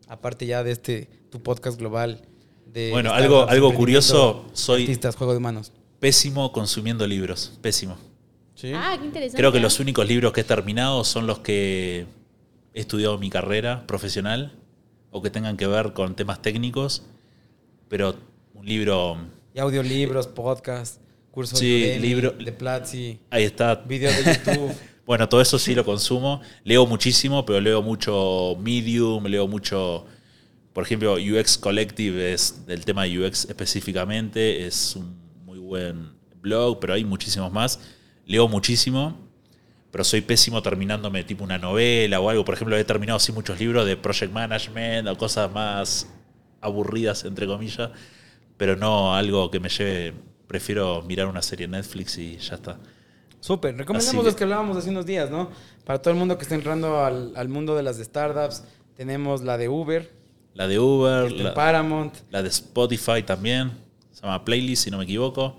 Aparte 0.09 0.45
ya 0.45 0.63
de 0.63 0.71
este, 0.71 1.09
tu 1.29 1.41
podcast 1.43 1.77
global. 1.79 2.21
De 2.65 2.91
Bueno, 2.91 3.13
algo- 3.13 3.47
algo 3.47 3.73
curioso, 3.73 4.45
soy- 4.53 4.81
Artistas, 4.83 5.15
juego 5.15 5.33
de 5.33 5.39
manos. 5.39 5.71
Pésimo 5.99 6.51
consumiendo 6.51 7.05
libros. 7.07 7.57
Pésimo. 7.61 7.97
¿Sí? 8.55 8.71
Ah, 8.73 8.95
qué 8.99 9.05
interesante. 9.05 9.37
Creo 9.37 9.51
que 9.51 9.59
los 9.59 9.79
únicos 9.79 10.07
libros 10.07 10.33
que 10.33 10.41
he 10.41 10.43
terminado 10.43 11.03
son 11.03 11.27
los 11.27 11.39
que 11.39 12.05
he 12.73 12.79
estudiado 12.79 13.15
en 13.15 13.19
mi 13.19 13.29
carrera 13.29 13.85
profesional 13.87 14.53
o 15.11 15.21
que 15.21 15.29
tengan 15.29 15.57
que 15.57 15.67
ver 15.67 15.93
con 15.93 16.15
temas 16.15 16.41
técnicos. 16.41 17.03
Pero 17.89 18.15
un 18.53 18.65
libro. 18.65 19.17
Y 19.53 19.59
audiolibros, 19.59 20.27
podcast, 20.27 21.01
cursos 21.31 21.57
Sí, 21.59 21.79
de 21.81 21.87
Udemy, 21.93 22.07
libro- 22.07 22.31
de 22.31 22.51
Platzi, 22.51 23.19
Ahí 23.29 23.43
está. 23.43 23.75
videos 23.75 24.15
de 24.25 24.33
YouTube. 24.33 24.71
Bueno, 25.07 25.29
todo 25.29 25.39
eso 25.39 25.57
sí 25.57 25.73
lo 25.73 25.85
consumo. 25.85 26.41
Leo 26.65 26.85
muchísimo, 26.85 27.45
pero 27.45 27.61
leo 27.61 27.81
mucho 27.81 28.57
Medium, 28.59 29.23
leo 29.27 29.47
mucho, 29.47 30.05
por 30.73 30.83
ejemplo, 30.83 31.13
UX 31.13 31.57
Collective 31.57 32.33
es 32.33 32.65
del 32.65 32.83
tema 32.83 33.05
de 33.05 33.17
UX 33.25 33.45
específicamente, 33.45 34.67
es 34.67 34.97
un 34.97 35.15
buen 35.67 36.11
blog, 36.41 36.79
pero 36.79 36.93
hay 36.93 37.03
muchísimos 37.03 37.51
más. 37.51 37.79
Leo 38.25 38.47
muchísimo, 38.47 39.17
pero 39.91 40.03
soy 40.03 40.21
pésimo 40.21 40.61
terminándome 40.61 41.23
tipo 41.23 41.43
una 41.43 41.57
novela 41.57 42.19
o 42.19 42.29
algo. 42.29 42.43
Por 42.43 42.55
ejemplo, 42.55 42.75
he 42.77 42.83
terminado 42.83 43.17
así 43.17 43.31
muchos 43.31 43.59
libros 43.59 43.85
de 43.85 43.95
project 43.97 44.31
management 44.33 45.07
o 45.07 45.17
cosas 45.17 45.51
más 45.51 46.07
aburridas, 46.61 47.23
entre 47.25 47.47
comillas, 47.47 47.91
pero 48.57 48.75
no 48.75 49.13
algo 49.15 49.49
que 49.51 49.59
me 49.59 49.69
lleve. 49.69 50.13
Prefiero 50.47 51.01
mirar 51.03 51.27
una 51.27 51.41
serie 51.41 51.65
en 51.65 51.71
Netflix 51.71 52.17
y 52.17 52.37
ya 52.37 52.55
está. 52.55 52.79
Súper, 53.39 53.77
recomendamos 53.77 54.23
los 54.25 54.35
que- 54.35 54.43
hablábamos 54.45 54.77
hace 54.77 54.89
unos 54.89 55.05
días, 55.05 55.29
¿no? 55.29 55.49
Para 55.85 56.01
todo 56.01 56.11
el 56.13 56.17
mundo 56.19 56.37
que 56.37 56.43
está 56.43 56.55
entrando 56.55 57.03
al, 57.03 57.33
al 57.35 57.49
mundo 57.49 57.75
de 57.75 57.83
las 57.83 57.97
startups, 57.97 58.63
tenemos 58.95 59.41
la 59.43 59.57
de 59.57 59.69
Uber, 59.69 60.11
La 60.53 60.67
de 60.67 60.79
Uber, 60.79 61.31
de 61.31 61.43
la, 61.43 61.53
Paramount, 61.53 62.13
la 62.31 62.41
de 62.41 62.49
Spotify 62.49 63.21
también, 63.23 63.71
se 64.17 64.23
llama 64.23 64.43
Playlist 64.43 64.83
si 64.85 64.89
no 64.91 64.97
me 64.97 65.03
equivoco. 65.03 65.55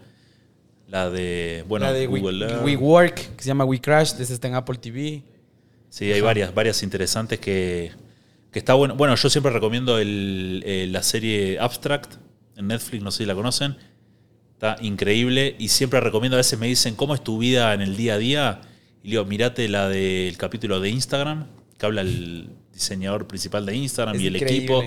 La 0.88 1.10
de, 1.10 1.64
bueno, 1.68 1.86
la 1.86 1.92
de 1.92 2.08
We- 2.08 2.20
Google 2.20 2.46
Earth. 2.46 2.64
WeWork, 2.64 3.14
que 3.36 3.42
se 3.42 3.46
llama 3.48 3.64
WeCrash, 3.64 4.14
esa 4.20 4.32
está 4.32 4.48
en 4.48 4.54
Apple 4.54 4.78
TV. 4.78 5.22
Sí, 5.90 6.10
hay 6.10 6.20
varias, 6.20 6.52
varias 6.54 6.82
interesantes 6.82 7.38
que, 7.38 7.92
que 8.50 8.58
está 8.58 8.74
bueno. 8.74 8.96
Bueno, 8.96 9.14
yo 9.14 9.30
siempre 9.30 9.52
recomiendo 9.52 9.98
el- 9.98 10.90
la 10.92 11.02
serie 11.02 11.58
Abstract 11.60 12.14
en 12.56 12.66
Netflix, 12.66 13.02
no 13.02 13.10
sé 13.10 13.18
si 13.18 13.26
la 13.26 13.34
conocen. 13.34 13.76
Está 14.54 14.76
increíble 14.80 15.54
y 15.58 15.68
siempre 15.68 16.00
recomiendo, 16.00 16.36
a 16.36 16.38
veces 16.38 16.58
me 16.58 16.66
dicen, 16.66 16.96
¿cómo 16.96 17.14
es 17.14 17.22
tu 17.22 17.38
vida 17.38 17.72
en 17.74 17.80
el 17.82 17.96
día 17.96 18.14
a 18.14 18.18
día? 18.18 18.60
Y 19.04 19.10
digo, 19.10 19.24
mirate 19.24 19.68
la 19.68 19.88
del 19.88 20.36
capítulo 20.36 20.80
de 20.80 20.90
Instagram, 20.90 21.46
que 21.78 21.86
habla 21.86 22.00
el 22.00 22.48
diseñador 22.78 23.26
principal 23.26 23.66
de 23.66 23.74
Instagram 23.76 24.16
Es 24.16 24.22
y 24.22 24.26
el 24.28 24.36
increíble. 24.36 24.78
equipo, 24.78 24.82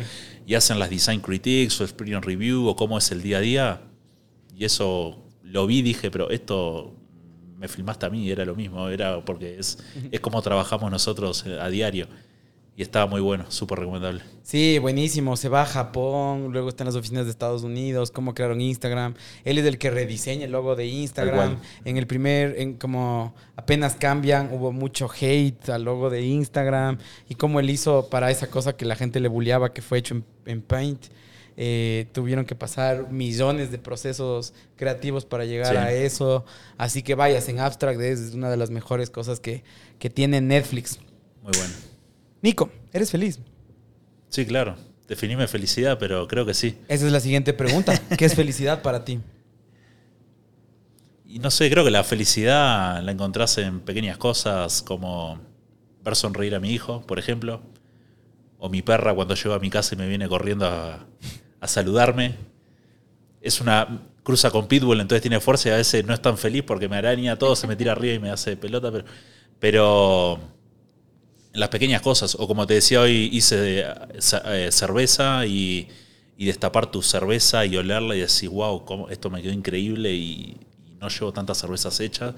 y 0.48 0.56
hacen 0.56 0.80
las 0.80 0.90
design 0.90 1.20
critiques 1.20 1.80
o 1.82 1.84
experience 1.84 2.26
review 2.26 2.68
o 2.68 2.76
cómo 2.76 2.98
es 2.98 3.12
el 3.12 3.22
día 3.22 3.38
a 3.38 3.42
día. 3.42 3.82
Y 4.56 4.66
eso 4.66 5.18
lo 5.44 5.68
vi, 5.68 5.82
dije, 5.82 6.10
pero 6.10 6.30
esto 6.30 6.96
me 7.58 7.68
filmaste 7.68 8.06
a 8.06 8.10
mí, 8.10 8.30
era 8.32 8.46
lo 8.46 8.56
mismo, 8.56 8.88
era 8.90 9.24
porque 9.24 9.60
es, 9.60 9.78
es 10.12 10.20
como 10.20 10.42
trabajamos 10.42 10.90
nosotros 10.90 11.44
eh, 11.46 11.60
a 11.60 11.70
diario. 11.70 12.08
Y 12.82 12.84
estaba 12.84 13.06
muy 13.06 13.22
bueno, 13.22 13.46
súper 13.50 13.78
recomendable. 13.78 14.24
Sí, 14.42 14.80
buenísimo. 14.80 15.38
Se 15.38 15.50
va 15.50 15.62
a 15.62 15.66
Japón, 15.68 16.48
luego 16.52 16.70
están 16.70 16.88
las 16.88 16.96
oficinas 16.96 17.26
de 17.26 17.30
Estados 17.30 17.62
Unidos, 17.62 18.10
cómo 18.10 18.34
crearon 18.34 18.60
Instagram. 18.60 19.14
Él 19.46 19.60
es 19.60 19.66
el 19.68 19.78
que 19.78 19.92
rediseña 19.92 20.46
el 20.46 20.52
logo 20.52 20.76
de 20.76 20.88
Instagram. 20.88 21.60
En 21.86 21.98
el 21.98 22.08
primer, 22.08 22.56
en 22.60 22.74
como 22.74 23.36
apenas 23.56 23.94
cambian, 23.94 24.50
hubo 24.52 24.72
mucho 24.72 25.08
hate 25.22 25.70
al 25.70 25.84
logo 25.84 26.10
de 26.10 26.24
Instagram. 26.26 26.98
Y 27.30 27.36
cómo 27.36 27.60
él 27.60 27.70
hizo 27.70 28.10
para 28.10 28.32
esa 28.32 28.48
cosa 28.48 28.74
que 28.76 28.86
la 28.86 28.96
gente 28.96 29.20
le 29.20 29.28
bulleaba, 29.28 29.74
que 29.74 29.84
fue 29.84 30.00
hecho 30.00 30.16
en, 30.16 30.26
en 30.48 30.64
Paint. 30.64 31.06
Eh, 31.58 32.08
tuvieron 32.12 32.46
que 32.46 32.56
pasar 32.56 33.12
millones 33.12 33.70
de 33.70 33.78
procesos 33.78 34.56
creativos 34.76 35.24
para 35.24 35.46
llegar 35.46 35.74
Sí. 35.74 35.78
a 35.78 35.94
eso. 35.94 36.46
Así 36.80 37.04
que 37.04 37.14
vayas 37.14 37.48
en 37.48 37.60
Abstract, 37.60 38.02
es 38.02 38.34
una 38.34 38.50
de 38.50 38.58
las 38.58 38.72
mejores 38.72 39.12
cosas 39.12 39.40
que, 39.40 39.64
que 40.00 40.10
tiene 40.10 40.42
Netflix. 40.42 41.00
Muy 41.44 41.52
bueno. 41.56 41.91
Nico, 42.42 42.72
¿eres 42.92 43.12
feliz? 43.12 43.40
Sí, 44.30 44.46
claro. 44.46 44.76
Definime 45.08 45.48
felicidad, 45.48 45.98
pero 46.00 46.28
creo 46.28 46.46
que 46.46 46.54
sí. 46.54 46.78
Esa 46.88 47.06
es 47.06 47.12
la 47.12 47.20
siguiente 47.20 47.54
pregunta. 47.54 47.98
¿Qué 48.18 48.26
es 48.26 48.34
felicidad 48.34 48.82
para 48.82 49.04
ti? 49.04 49.20
Y 51.26 51.40
no 51.40 51.52
sé, 51.52 51.70
creo 51.70 51.84
que 51.84 51.92
la 51.92 52.04
felicidad 52.04 53.02
la 53.04 53.12
encontrás 53.12 53.58
en 53.58 53.82
pequeñas 53.82 54.18
cosas 54.18 54.82
como 54.82 55.40
ver 56.04 56.16
sonreír 56.16 56.56
a 56.56 56.60
mi 56.60 56.72
hijo, 56.72 57.02
por 57.06 57.20
ejemplo. 57.20 57.62
O 58.58 58.70
mi 58.70 58.82
perra 58.82 59.14
cuando 59.14 59.36
llego 59.36 59.54
a 59.54 59.60
mi 59.60 59.70
casa 59.70 59.96
y 59.96 59.98
me 59.98 60.08
viene 60.08 60.30
corriendo 60.30 60.66
a, 60.66 61.06
a 61.60 61.68
saludarme. 61.68 62.36
Es 63.42 63.60
una 63.60 64.08
cruza 64.24 64.52
con 64.52 64.68
pitbull, 64.68 65.02
entonces 65.02 65.22
tiene 65.22 65.40
fuerza 65.40 65.70
y 65.70 65.72
a 65.74 65.78
veces 65.78 66.06
no 66.06 66.14
es 66.14 66.22
tan 66.22 66.38
feliz 66.38 66.64
porque 66.64 66.88
me 66.88 66.96
araña 66.96 67.38
todo, 67.38 67.56
se 67.56 67.68
me 67.68 67.76
tira 67.76 67.94
arriba 67.94 68.14
y 68.14 68.20
me 68.20 68.30
hace 68.30 68.56
pelota, 68.56 68.92
pero, 68.92 69.06
pero 69.60 70.40
las 71.54 71.70
pequeñas 71.70 72.02
cosas, 72.02 72.36
o 72.40 72.48
como 72.48 72.66
te 72.68 72.76
decía 72.76 73.02
hoy, 73.02 73.30
hice 73.34 73.80
eh, 73.82 73.86
ce- 74.20 74.72
cerveza 74.72 75.46
y, 75.46 75.88
y 76.38 76.46
destapar 76.46 76.92
tu 76.92 77.02
cerveza 77.02 77.66
y 77.66 77.76
olerla 77.78 78.16
y 78.16 78.22
decir, 78.22 78.50
wow, 78.50 78.86
cómo, 78.86 79.10
esto 79.10 79.30
me 79.30 79.42
quedó 79.42 79.54
increíble 79.54 80.14
y, 80.14 80.58
y 80.90 80.96
no 81.00 81.10
llevo 81.10 81.34
tantas 81.34 81.58
cervezas 81.58 82.00
hechas 82.00 82.36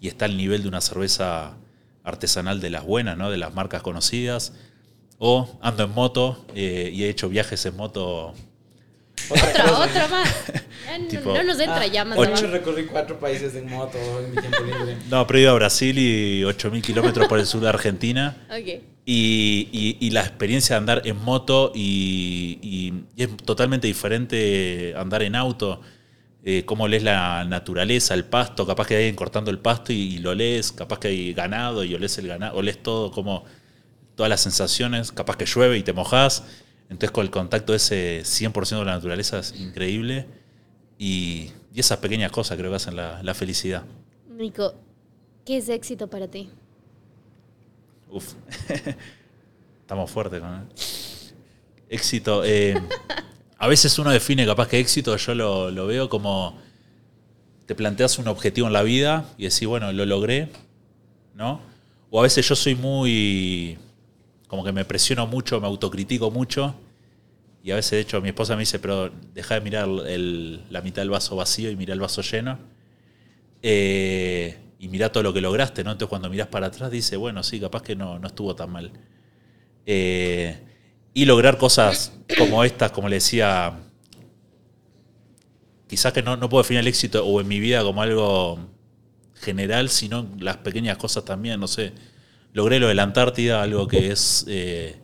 y 0.00 0.08
está 0.08 0.24
al 0.26 0.36
nivel 0.36 0.62
de 0.62 0.68
una 0.68 0.80
cerveza 0.80 1.54
artesanal 2.04 2.60
de 2.60 2.70
las 2.70 2.84
buenas, 2.84 3.16
¿no? 3.16 3.30
de 3.30 3.38
las 3.38 3.54
marcas 3.54 3.82
conocidas. 3.82 4.52
O 5.18 5.58
ando 5.62 5.84
en 5.84 5.90
moto 5.92 6.44
eh, 6.54 6.90
y 6.92 7.04
he 7.04 7.08
hecho 7.08 7.28
viajes 7.30 7.64
en 7.66 7.76
moto. 7.76 8.34
Otro, 9.30 9.78
otro 9.80 10.08
más. 10.10 10.34
No, 11.00 11.08
Tipo, 11.08 11.34
no 11.34 11.42
nos 11.42 11.58
entra 11.58 11.80
Ah, 11.80 11.86
ya 11.86 12.04
más 12.04 12.16
ocho. 12.16 12.46
recorrí 12.46 12.86
cuatro 12.86 13.18
países 13.18 13.54
en 13.56 13.68
moto 13.68 13.98
en 14.20 14.30
mi 14.30 14.40
tiempo 14.40 14.62
libre. 14.64 14.96
No, 15.10 15.26
pero 15.26 15.38
he 15.38 15.42
ido 15.42 15.50
a 15.50 15.54
Brasil 15.54 15.98
y 15.98 16.42
8.000 16.42 16.80
kilómetros 16.80 17.26
por 17.28 17.38
el 17.40 17.44
sur 17.44 17.60
de 17.60 17.68
Argentina. 17.68 18.46
Y, 19.04 19.68
y- 19.72 19.96
y 20.00 20.10
la 20.10 20.20
experiencia 20.20 20.76
de 20.76 20.78
andar 20.78 21.02
en 21.04 21.16
moto 21.22 21.72
y, 21.74 22.58
y- 22.62 23.04
y 23.16 23.22
es 23.24 23.36
totalmente 23.38 23.86
diferente 23.88 24.94
andar 24.96 25.22
en 25.22 25.34
auto. 25.34 25.80
Eh, 26.44 26.62
cómo 26.64 26.86
lees 26.86 27.02
la 27.02 27.44
naturaleza, 27.44 28.14
el 28.14 28.24
pasto, 28.24 28.64
capaz 28.66 28.86
que 28.86 28.94
hay 28.94 29.00
alguien 29.02 29.16
cortando 29.16 29.50
el 29.50 29.58
pasto 29.58 29.92
y, 29.92 29.96
y 30.14 30.18
lo 30.18 30.34
lees, 30.34 30.70
capaz 30.70 31.00
que 31.00 31.08
hay 31.08 31.32
ganado 31.34 31.82
y 31.82 31.92
olés 31.94 32.16
el 32.18 32.28
ganado, 32.28 32.56
olés 32.56 32.80
todo, 32.80 33.10
como 33.10 33.44
todas 34.14 34.30
las 34.30 34.40
sensaciones, 34.40 35.10
capaz 35.10 35.36
que 35.36 35.44
llueve 35.46 35.76
y 35.78 35.82
te 35.82 35.92
mojás. 35.92 36.44
Entonces 36.88 37.10
con 37.10 37.24
el 37.24 37.30
contacto 37.30 37.74
ese 37.74 38.22
100% 38.22 38.78
de 38.78 38.84
la 38.84 38.94
naturaleza 38.94 39.38
es 39.40 39.54
increíble. 39.58 40.26
Y, 40.98 41.50
y 41.74 41.80
esas 41.80 41.98
pequeñas 41.98 42.30
cosas 42.32 42.56
creo 42.56 42.70
que 42.70 42.76
hacen 42.76 42.96
la, 42.96 43.22
la 43.22 43.34
felicidad. 43.34 43.84
Nico, 44.30 44.74
¿qué 45.44 45.58
es 45.58 45.68
éxito 45.68 46.08
para 46.08 46.28
ti? 46.28 46.48
Uf. 48.10 48.34
Estamos 49.80 50.10
fuertes 50.10 50.40
con 50.40 50.68
éxito. 51.88 52.42
eh, 52.44 52.80
a 53.58 53.68
veces 53.68 53.98
uno 53.98 54.10
define 54.10 54.44
capaz 54.46 54.68
que 54.68 54.78
éxito, 54.80 55.16
yo 55.16 55.34
lo, 55.34 55.70
lo 55.70 55.86
veo 55.86 56.08
como 56.08 56.58
te 57.66 57.74
planteas 57.74 58.18
un 58.18 58.28
objetivo 58.28 58.66
en 58.68 58.72
la 58.72 58.82
vida 58.82 59.24
y 59.38 59.44
decís, 59.44 59.66
bueno, 59.66 59.92
lo 59.92 60.06
logré, 60.06 60.48
¿no? 61.34 61.60
O 62.10 62.20
a 62.20 62.22
veces 62.22 62.48
yo 62.48 62.54
soy 62.54 62.74
muy, 62.76 63.76
como 64.46 64.64
que 64.64 64.72
me 64.72 64.84
presiono 64.84 65.26
mucho, 65.26 65.60
me 65.60 65.66
autocritico 65.66 66.30
mucho. 66.30 66.74
Y 67.62 67.72
a 67.72 67.76
veces, 67.76 67.92
de 67.92 68.00
hecho, 68.00 68.20
mi 68.20 68.28
esposa 68.28 68.54
me 68.54 68.60
dice, 68.60 68.78
pero 68.78 69.10
deja 69.34 69.54
de 69.54 69.60
mirar 69.60 69.88
la 69.88 70.80
mitad 70.82 71.02
del 71.02 71.10
vaso 71.10 71.34
vacío 71.36 71.70
y 71.70 71.76
mira 71.76 71.94
el 71.94 72.00
vaso 72.00 72.22
lleno. 72.22 72.58
Eh, 73.62 74.56
y 74.78 74.88
mira 74.88 75.10
todo 75.10 75.22
lo 75.22 75.32
que 75.32 75.40
lograste, 75.40 75.82
¿no? 75.82 75.92
Entonces 75.92 76.10
cuando 76.10 76.28
miras 76.28 76.48
para 76.48 76.68
atrás 76.68 76.90
dice, 76.90 77.16
bueno, 77.16 77.42
sí, 77.42 77.58
capaz 77.58 77.82
que 77.82 77.96
no, 77.96 78.18
no 78.18 78.28
estuvo 78.28 78.54
tan 78.54 78.70
mal. 78.70 78.92
Eh, 79.86 80.58
y 81.14 81.24
lograr 81.24 81.56
cosas 81.56 82.12
como 82.38 82.62
estas, 82.62 82.92
como 82.92 83.08
le 83.08 83.16
decía, 83.16 83.72
quizás 85.88 86.12
que 86.12 86.22
no, 86.22 86.36
no 86.36 86.48
puedo 86.48 86.62
definir 86.62 86.80
el 86.80 86.88
éxito 86.88 87.24
o 87.24 87.40
en 87.40 87.48
mi 87.48 87.58
vida 87.58 87.82
como 87.82 88.02
algo 88.02 88.58
general, 89.34 89.88
sino 89.88 90.28
las 90.38 90.58
pequeñas 90.58 90.98
cosas 90.98 91.24
también, 91.24 91.58
no 91.58 91.68
sé. 91.68 91.92
Logré 92.52 92.80
lo 92.80 92.88
de 92.88 92.94
la 92.94 93.02
Antártida, 93.02 93.62
algo 93.62 93.86
que 93.86 94.10
es, 94.10 94.44
eh, 94.48 94.96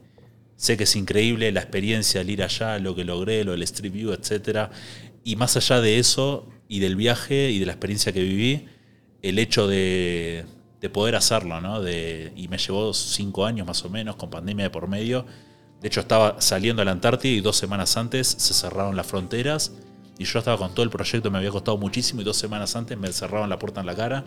sé 0.56 0.76
que 0.76 0.84
es 0.84 0.96
increíble, 0.96 1.52
la 1.52 1.60
experiencia, 1.60 2.20
el 2.20 2.30
ir 2.30 2.42
allá, 2.42 2.78
lo 2.78 2.94
que 2.94 3.04
logré, 3.04 3.44
lo 3.44 3.52
del 3.52 3.62
Street 3.62 3.92
View, 3.92 4.12
etc. 4.12 4.70
Y 5.24 5.36
más 5.36 5.56
allá 5.56 5.80
de 5.80 5.98
eso 5.98 6.48
y 6.68 6.80
del 6.80 6.96
viaje 6.96 7.50
y 7.50 7.58
de 7.58 7.66
la 7.66 7.72
experiencia 7.72 8.12
que 8.12 8.22
viví, 8.22 8.66
el 9.20 9.38
hecho 9.38 9.68
de, 9.68 10.46
de 10.80 10.90
poder 10.90 11.14
hacerlo, 11.14 11.60
¿no? 11.60 11.82
De, 11.82 12.32
y 12.36 12.48
me 12.48 12.58
llevó 12.58 12.94
cinco 12.94 13.44
años 13.44 13.66
más 13.66 13.84
o 13.84 13.90
menos, 13.90 14.16
con 14.16 14.30
pandemia 14.30 14.64
de 14.64 14.70
por 14.70 14.88
medio. 14.88 15.26
De 15.80 15.88
hecho, 15.88 16.00
estaba 16.00 16.40
saliendo 16.40 16.80
a 16.82 16.84
la 16.84 16.92
Antártida 16.92 17.32
y 17.32 17.40
dos 17.40 17.56
semanas 17.56 17.96
antes 17.96 18.28
se 18.28 18.54
cerraron 18.54 18.96
las 18.96 19.06
fronteras. 19.06 19.72
Y 20.18 20.24
yo 20.24 20.38
estaba 20.38 20.56
con 20.56 20.74
todo 20.74 20.84
el 20.84 20.90
proyecto, 20.90 21.30
me 21.30 21.38
había 21.38 21.50
costado 21.50 21.76
muchísimo 21.76 22.20
y 22.20 22.24
dos 22.24 22.36
semanas 22.36 22.76
antes 22.76 22.96
me 22.96 23.12
cerraban 23.12 23.50
la 23.50 23.58
puerta 23.58 23.80
en 23.80 23.86
la 23.86 23.94
cara 23.94 24.24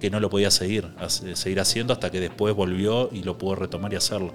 que 0.00 0.10
no 0.10 0.20
lo 0.20 0.28
podía 0.30 0.50
seguir, 0.50 0.94
seguir 1.08 1.60
haciendo 1.60 1.92
hasta 1.92 2.10
que 2.10 2.20
después 2.20 2.54
volvió 2.54 3.08
y 3.12 3.22
lo 3.22 3.38
pudo 3.38 3.56
retomar 3.56 3.92
y 3.92 3.96
hacerlo. 3.96 4.32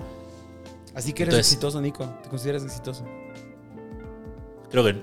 Así 0.94 1.14
que 1.14 1.24
eres 1.24 1.36
exitoso, 1.36 1.82
Nico. 1.82 2.06
¿Te 2.24 2.30
consideras 2.30 2.64
exitoso? 2.64 3.06
Creo 4.70 4.84
que 4.84 4.96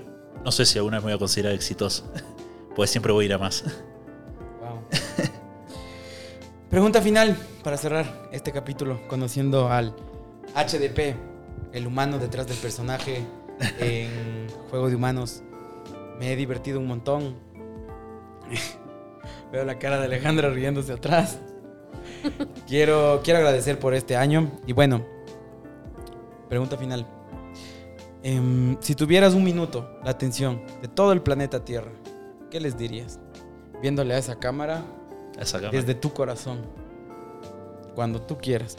no 0.45 0.53
sé 0.53 0.67
si 0.67 0.79
alguna 0.79 0.99
vez 0.99 1.05
me 1.05 1.11
voy 1.12 1.17
a 1.17 1.19
considerar 1.19 1.55
exitoso. 1.55 2.11
pues 2.77 2.91
siempre 2.91 3.12
voy 3.12 3.25
a 3.25 3.27
ir 3.27 3.33
a 3.35 3.38
más. 3.38 3.65
Wow. 4.61 4.81
Pregunta 6.71 7.00
final 7.00 7.37
para 7.62 7.77
cerrar 7.77 8.29
este 8.33 8.53
capítulo, 8.53 9.00
conociendo 9.09 9.71
al 9.71 9.95
HDP, 10.55 11.17
el 11.73 11.87
humano 11.87 12.19
detrás 12.19 12.47
del 12.47 12.57
personaje 12.59 13.25
en 13.81 14.47
Juego 14.71 14.88
de 14.88 14.97
Humanos. 14.97 15.43
Me 16.19 16.33
he 16.33 16.37
divertido 16.37 16.81
un 16.81 16.87
montón. 16.87 17.37
Veo 19.52 19.64
la 19.64 19.78
cara 19.78 19.99
de 19.99 20.07
Alejandra 20.07 20.50
riéndose 20.50 20.93
atrás. 20.93 21.38
quiero, 22.67 23.21
quiero 23.25 23.38
agradecer 23.38 23.78
por 23.78 23.95
este 23.95 24.17
año. 24.17 24.50
Y 24.67 24.73
bueno, 24.73 25.07
pregunta 26.49 26.76
final. 26.76 27.07
Em, 28.23 28.76
si 28.81 28.95
tuvieras 28.95 29.35
un 29.35 29.45
minuto 29.45 29.99
la 30.05 30.11
atención 30.11 30.62
de 30.83 30.88
todo 30.88 31.12
el 31.12 31.23
planeta 31.23 31.64
Tierra, 31.64 31.93
¿qué 32.50 32.61
les 32.61 32.76
dirías? 32.76 33.21
Viéndole 33.81 34.14
a 34.14 34.19
esa 34.19 34.38
cámara, 34.38 34.85
desde 35.71 35.95
tu 35.95 36.12
corazón, 36.12 36.67
cuando 37.95 38.21
tú 38.21 38.37
quieras. 38.37 38.76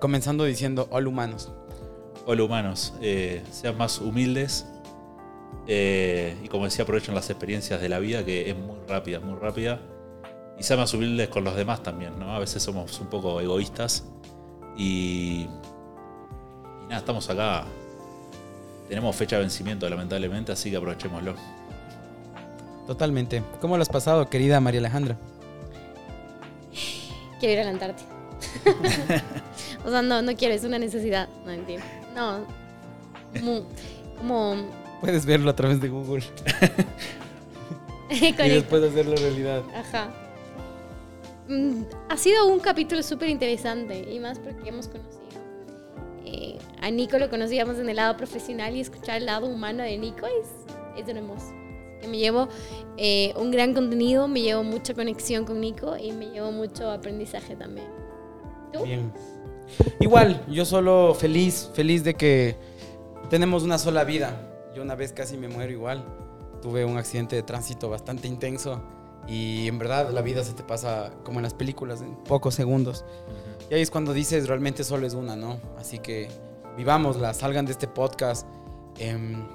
Comenzando 0.00 0.44
diciendo, 0.44 0.88
hola 0.90 1.08
humanos. 1.08 1.52
Hola 2.24 2.44
humanos, 2.44 2.94
eh, 3.00 3.42
sean 3.50 3.76
más 3.76 3.98
humildes, 4.00 4.66
eh, 5.66 6.36
y 6.42 6.48
como 6.48 6.64
decía, 6.64 6.82
aprovechen 6.82 7.14
las 7.14 7.30
experiencias 7.30 7.80
de 7.80 7.88
la 7.88 7.98
vida, 7.98 8.24
que 8.24 8.50
es 8.50 8.56
muy 8.56 8.76
rápida, 8.88 9.20
muy 9.20 9.38
rápida. 9.38 9.80
Y 10.58 10.62
sean 10.62 10.78
más 10.78 10.92
humildes 10.92 11.28
con 11.28 11.44
los 11.44 11.56
demás 11.56 11.82
también, 11.82 12.18
¿no? 12.18 12.34
A 12.34 12.38
veces 12.38 12.62
somos 12.62 13.00
un 13.00 13.06
poco 13.06 13.40
egoístas. 13.40 14.04
Y, 14.76 15.46
y 16.82 16.84
nada, 16.84 16.98
estamos 16.98 17.28
acá. 17.30 17.64
Tenemos 18.88 19.14
fecha 19.14 19.36
de 19.36 19.42
vencimiento, 19.42 19.88
lamentablemente, 19.88 20.52
así 20.52 20.70
que 20.70 20.76
aprovechémoslo. 20.76 21.34
Totalmente. 22.86 23.42
¿Cómo 23.60 23.76
lo 23.76 23.82
has 23.82 23.88
pasado, 23.88 24.28
querida 24.28 24.60
María 24.60 24.80
Alejandra? 24.80 25.16
Quiero 27.38 27.54
ir 27.54 27.60
a 27.60 27.64
la 27.64 27.70
Antártida. 27.70 28.08
o 29.84 29.90
sea, 29.90 30.02
no, 30.02 30.20
no 30.20 30.34
quiero, 30.34 30.54
es 30.54 30.64
una 30.64 30.78
necesidad. 30.78 31.28
No, 31.44 31.52
entiendo. 31.52 31.86
No. 32.14 32.40
como 34.18 34.56
Puedes 35.00 35.24
verlo 35.24 35.50
a 35.50 35.56
través 35.56 35.80
de 35.80 35.88
Google. 35.88 36.24
y 38.10 38.32
después 38.32 38.82
hacerlo 38.82 39.16
realidad. 39.16 39.62
Ajá. 39.74 40.10
Mm, 41.48 41.84
ha 42.08 42.16
sido 42.16 42.46
un 42.48 42.60
capítulo 42.60 43.02
súper 43.02 43.28
interesante 43.28 44.12
y 44.12 44.20
más 44.20 44.38
porque 44.38 44.68
hemos 44.68 44.88
conocido. 44.88 45.20
Eh, 46.24 46.58
a 46.80 46.90
Nico 46.90 47.18
lo 47.18 47.30
conocíamos 47.30 47.78
en 47.78 47.88
el 47.88 47.96
lado 47.96 48.16
profesional 48.16 48.76
y 48.76 48.80
escuchar 48.80 49.16
el 49.16 49.26
lado 49.26 49.46
humano 49.46 49.82
de 49.82 49.96
Nico 49.96 50.26
es, 50.26 50.48
es 51.02 51.08
hermoso. 51.08 51.52
Me 52.08 52.18
llevo 52.18 52.48
eh, 52.96 53.32
un 53.36 53.50
gran 53.50 53.74
contenido, 53.74 54.28
me 54.28 54.42
llevo 54.42 54.62
mucha 54.62 54.94
conexión 54.94 55.44
con 55.44 55.60
Nico 55.60 55.96
y 55.96 56.12
me 56.12 56.26
llevo 56.26 56.52
mucho 56.52 56.90
aprendizaje 56.90 57.56
también. 57.56 57.88
¿Tú? 58.72 58.84
Bien. 58.84 59.12
Igual, 60.00 60.44
yo 60.48 60.64
solo 60.64 61.14
feliz, 61.14 61.70
feliz 61.74 62.04
de 62.04 62.14
que 62.14 62.56
tenemos 63.28 63.62
una 63.62 63.78
sola 63.78 64.04
vida 64.04 64.49
yo 64.80 64.84
una 64.84 64.94
vez 64.94 65.12
casi 65.12 65.36
me 65.36 65.48
muero 65.48 65.70
igual. 65.70 66.04
Tuve 66.62 66.84
un 66.84 66.96
accidente 66.96 67.36
de 67.36 67.42
tránsito 67.42 67.88
bastante 67.88 68.28
intenso 68.28 68.82
y 69.26 69.68
en 69.68 69.78
verdad 69.78 70.10
la 70.10 70.22
vida 70.22 70.42
se 70.42 70.54
te 70.54 70.62
pasa 70.62 71.10
como 71.22 71.38
en 71.38 71.42
las 71.42 71.54
películas, 71.54 72.00
en 72.00 72.14
pocos 72.16 72.54
segundos. 72.54 73.04
Y 73.70 73.74
ahí 73.74 73.82
es 73.82 73.90
cuando 73.90 74.12
dices 74.12 74.48
realmente 74.48 74.84
solo 74.84 75.06
es 75.06 75.14
una, 75.14 75.36
¿no? 75.36 75.58
Así 75.78 75.98
que 75.98 76.28
vivámosla, 76.76 77.34
salgan 77.34 77.66
de 77.66 77.72
este 77.72 77.88
podcast. 77.88 78.46
Em, 78.98 79.46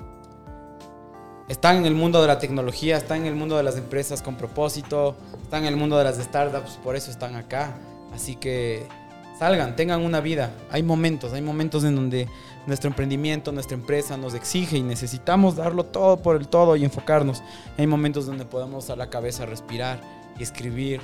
están 1.48 1.78
en 1.78 1.86
el 1.86 1.96
mundo 1.96 2.22
de 2.22 2.28
la 2.28 2.40
tecnología, 2.40 2.98
están 2.98 3.22
en 3.22 3.28
el 3.28 3.36
mundo 3.36 3.58
de 3.58 3.64
las 3.64 3.78
empresas 3.78 4.22
con 4.22 4.36
propósito, 4.36 5.16
están 5.44 5.64
en 5.64 5.70
el 5.70 5.78
mundo 5.78 5.98
de 5.98 6.04
las 6.04 6.18
startups, 6.18 6.78
por 6.84 6.96
eso 6.96 7.12
están 7.12 7.36
acá. 7.36 7.76
Así 8.14 8.36
que 8.36 8.88
salgan, 9.38 9.76
tengan 9.76 10.02
una 10.02 10.22
vida. 10.22 10.52
Hay 10.72 10.84
momentos, 10.84 11.34
hay 11.34 11.42
momentos 11.42 11.84
en 11.84 11.96
donde 11.96 12.28
nuestro 12.68 12.90
emprendimiento, 12.90 13.52
nuestra 13.52 13.76
empresa 13.76 14.18
nos 14.18 14.34
exige 14.34 14.78
y 14.78 14.84
necesitamos 14.84 15.56
darlo 15.56 15.86
todo 15.86 16.18
por 16.18 16.36
el 16.36 16.48
todo 16.48 16.76
y 16.76 16.84
enfocarnos. 16.84 17.44
Hay 17.78 17.88
momentos 17.88 18.26
donde 18.26 18.46
podemos 18.46 18.90
a 18.90 18.96
la 18.96 19.10
cabeza 19.10 19.46
respirar 19.46 20.02
y 20.40 20.44
escribir 20.44 21.02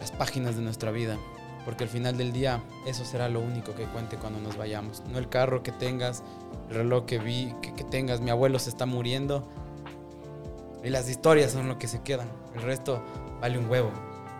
las 0.00 0.10
páginas 0.10 0.56
de 0.56 0.62
nuestra 0.62 0.90
vida. 0.90 1.18
Porque 1.64 1.84
al 1.84 1.90
final 1.90 2.16
del 2.18 2.32
día 2.32 2.62
eso 2.86 3.04
será 3.04 3.28
lo 3.28 3.40
único 3.40 3.74
que 3.74 3.84
cuente 3.84 4.16
cuando 4.16 4.38
nos 4.38 4.56
vayamos. 4.56 5.02
No 5.10 5.18
el 5.18 5.28
carro 5.28 5.62
que 5.62 5.72
tengas, 5.72 6.22
el 6.68 6.76
reloj 6.76 7.06
que 7.06 7.18
vi, 7.18 7.54
que, 7.62 7.84
tengas, 7.84 8.20
mi 8.20 8.30
abuelo 8.30 8.58
se 8.58 8.68
está 8.68 8.84
muriendo. 8.84 9.48
Y 10.82 10.90
las 10.90 11.08
historias 11.08 11.52
son 11.52 11.68
lo 11.68 11.78
que 11.78 11.88
se 11.88 12.02
quedan. 12.02 12.28
El 12.54 12.62
resto 12.62 13.02
vale 13.40 13.58
un 13.58 13.70
huevo. 13.70 13.90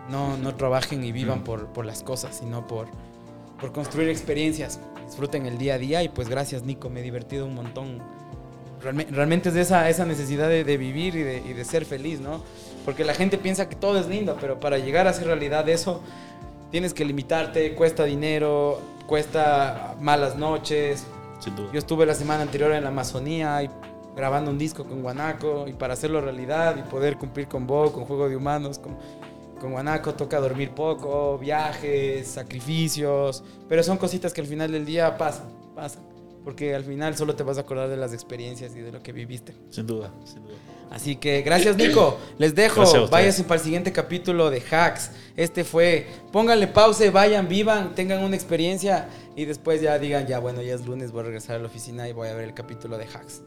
No, 0.09 0.37
no 0.37 0.55
trabajen 0.55 1.03
y 1.03 1.11
vivan 1.11 1.39
mm. 1.39 1.43
por, 1.43 1.67
por 1.67 1.85
las 1.85 2.03
cosas, 2.03 2.37
sino 2.37 2.67
por, 2.67 2.87
por 3.59 3.71
construir 3.71 4.09
experiencias. 4.09 4.79
Disfruten 5.05 5.45
el 5.45 5.57
día 5.57 5.75
a 5.75 5.77
día 5.77 6.03
y 6.03 6.09
pues 6.09 6.29
gracias 6.29 6.63
Nico, 6.63 6.89
me 6.89 6.99
he 6.99 7.03
divertido 7.03 7.45
un 7.45 7.55
montón. 7.55 7.99
Realmente, 8.81 9.49
es 9.49 9.55
de 9.55 9.61
esa, 9.61 9.89
esa 9.89 10.05
necesidad 10.05 10.47
de, 10.47 10.77
vivir 10.77 11.15
y 11.15 11.23
de, 11.23 11.37
y 11.37 11.53
de, 11.53 11.65
ser 11.65 11.85
feliz, 11.85 12.19
¿no? 12.19 12.43
Porque 12.83 13.03
la 13.03 13.15
gente 13.15 13.39
piensa 13.39 13.67
que 13.67 13.75
todo 13.75 13.97
es 13.97 14.07
lindo, 14.07 14.37
pero 14.39 14.59
para 14.59 14.77
llegar 14.77 15.07
a 15.07 15.09
hacer 15.09 15.25
realidad 15.25 15.67
eso, 15.69 16.01
tienes 16.69 16.93
que 16.93 17.03
limitarte, 17.03 17.73
cuesta 17.73 18.03
dinero, 18.03 18.79
cuesta 19.07 19.95
malas 19.99 20.35
noches. 20.35 21.05
Yo 21.71 21.79
estuve 21.79 22.05
la 22.05 22.15
semana 22.15 22.41
anterior 22.41 22.71
en 22.71 22.83
la 22.83 22.89
Amazonía 22.89 23.61
y 23.63 23.69
grabando 24.15 24.49
un 24.49 24.57
disco 24.57 24.85
con 24.85 25.01
Guanaco 25.01 25.67
y 25.67 25.73
para 25.73 25.93
hacerlo 25.93 26.21
realidad 26.21 26.75
y 26.77 26.81
poder 26.83 27.17
cumplir 27.17 27.47
con 27.47 27.67
Bo, 27.67 27.91
con 27.91 28.05
Juego 28.05 28.29
de 28.29 28.35
Humanos, 28.35 28.79
con 28.79 28.97
con 29.65 29.71
Guanaco 29.71 30.13
toca 30.13 30.39
dormir 30.39 30.69
poco, 30.75 31.39
viajes, 31.39 32.27
sacrificios, 32.27 33.43
pero 33.67 33.81
son 33.81 33.97
cositas 33.97 34.31
que 34.31 34.41
al 34.41 34.45
final 34.45 34.71
del 34.71 34.85
día 34.85 35.17
pasan, 35.17 35.47
pasan. 35.75 36.03
Porque 36.43 36.75
al 36.75 36.83
final 36.83 37.17
solo 37.17 37.35
te 37.35 37.41
vas 37.41 37.57
a 37.57 37.61
acordar 37.61 37.89
de 37.89 37.97
las 37.97 38.13
experiencias 38.13 38.75
y 38.75 38.81
de 38.81 38.91
lo 38.91 39.01
que 39.01 39.11
viviste. 39.11 39.55
Sin 39.71 39.87
duda, 39.87 40.13
sin 40.23 40.43
duda. 40.43 40.53
Así 40.91 41.15
que 41.15 41.41
gracias 41.41 41.75
Nico, 41.77 42.19
les 42.37 42.53
dejo, 42.53 43.07
váyanse 43.09 43.43
para 43.43 43.55
el 43.55 43.63
siguiente 43.63 43.91
capítulo 43.91 44.51
de 44.51 44.61
Hacks. 44.61 45.09
Este 45.35 45.63
fue, 45.63 46.05
pónganle 46.31 46.67
pause, 46.67 47.09
vayan, 47.11 47.47
vivan, 47.47 47.95
tengan 47.95 48.23
una 48.23 48.35
experiencia 48.35 49.09
y 49.35 49.45
después 49.45 49.81
ya 49.81 49.97
digan, 49.97 50.27
ya 50.27 50.37
bueno, 50.37 50.61
ya 50.61 50.75
es 50.75 50.85
lunes, 50.85 51.11
voy 51.11 51.21
a 51.21 51.23
regresar 51.23 51.55
a 51.55 51.59
la 51.59 51.65
oficina 51.65 52.07
y 52.07 52.13
voy 52.13 52.27
a 52.27 52.35
ver 52.35 52.43
el 52.43 52.53
capítulo 52.53 52.99
de 52.99 53.05
Hacks. 53.05 53.41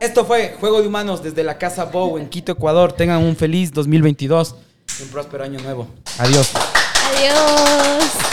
Esto 0.00 0.24
fue 0.24 0.56
Juego 0.58 0.80
de 0.80 0.88
Humanos 0.88 1.22
desde 1.22 1.44
la 1.44 1.58
Casa 1.58 1.84
Bow 1.84 2.16
en 2.16 2.30
Quito, 2.30 2.52
Ecuador. 2.52 2.94
Tengan 2.94 3.22
un 3.22 3.36
feliz 3.36 3.70
2022 3.74 4.56
un 5.02 5.08
próspero 5.08 5.44
año 5.44 5.60
nuevo. 5.60 5.88
Adiós. 6.18 6.50
Adiós. 7.16 8.29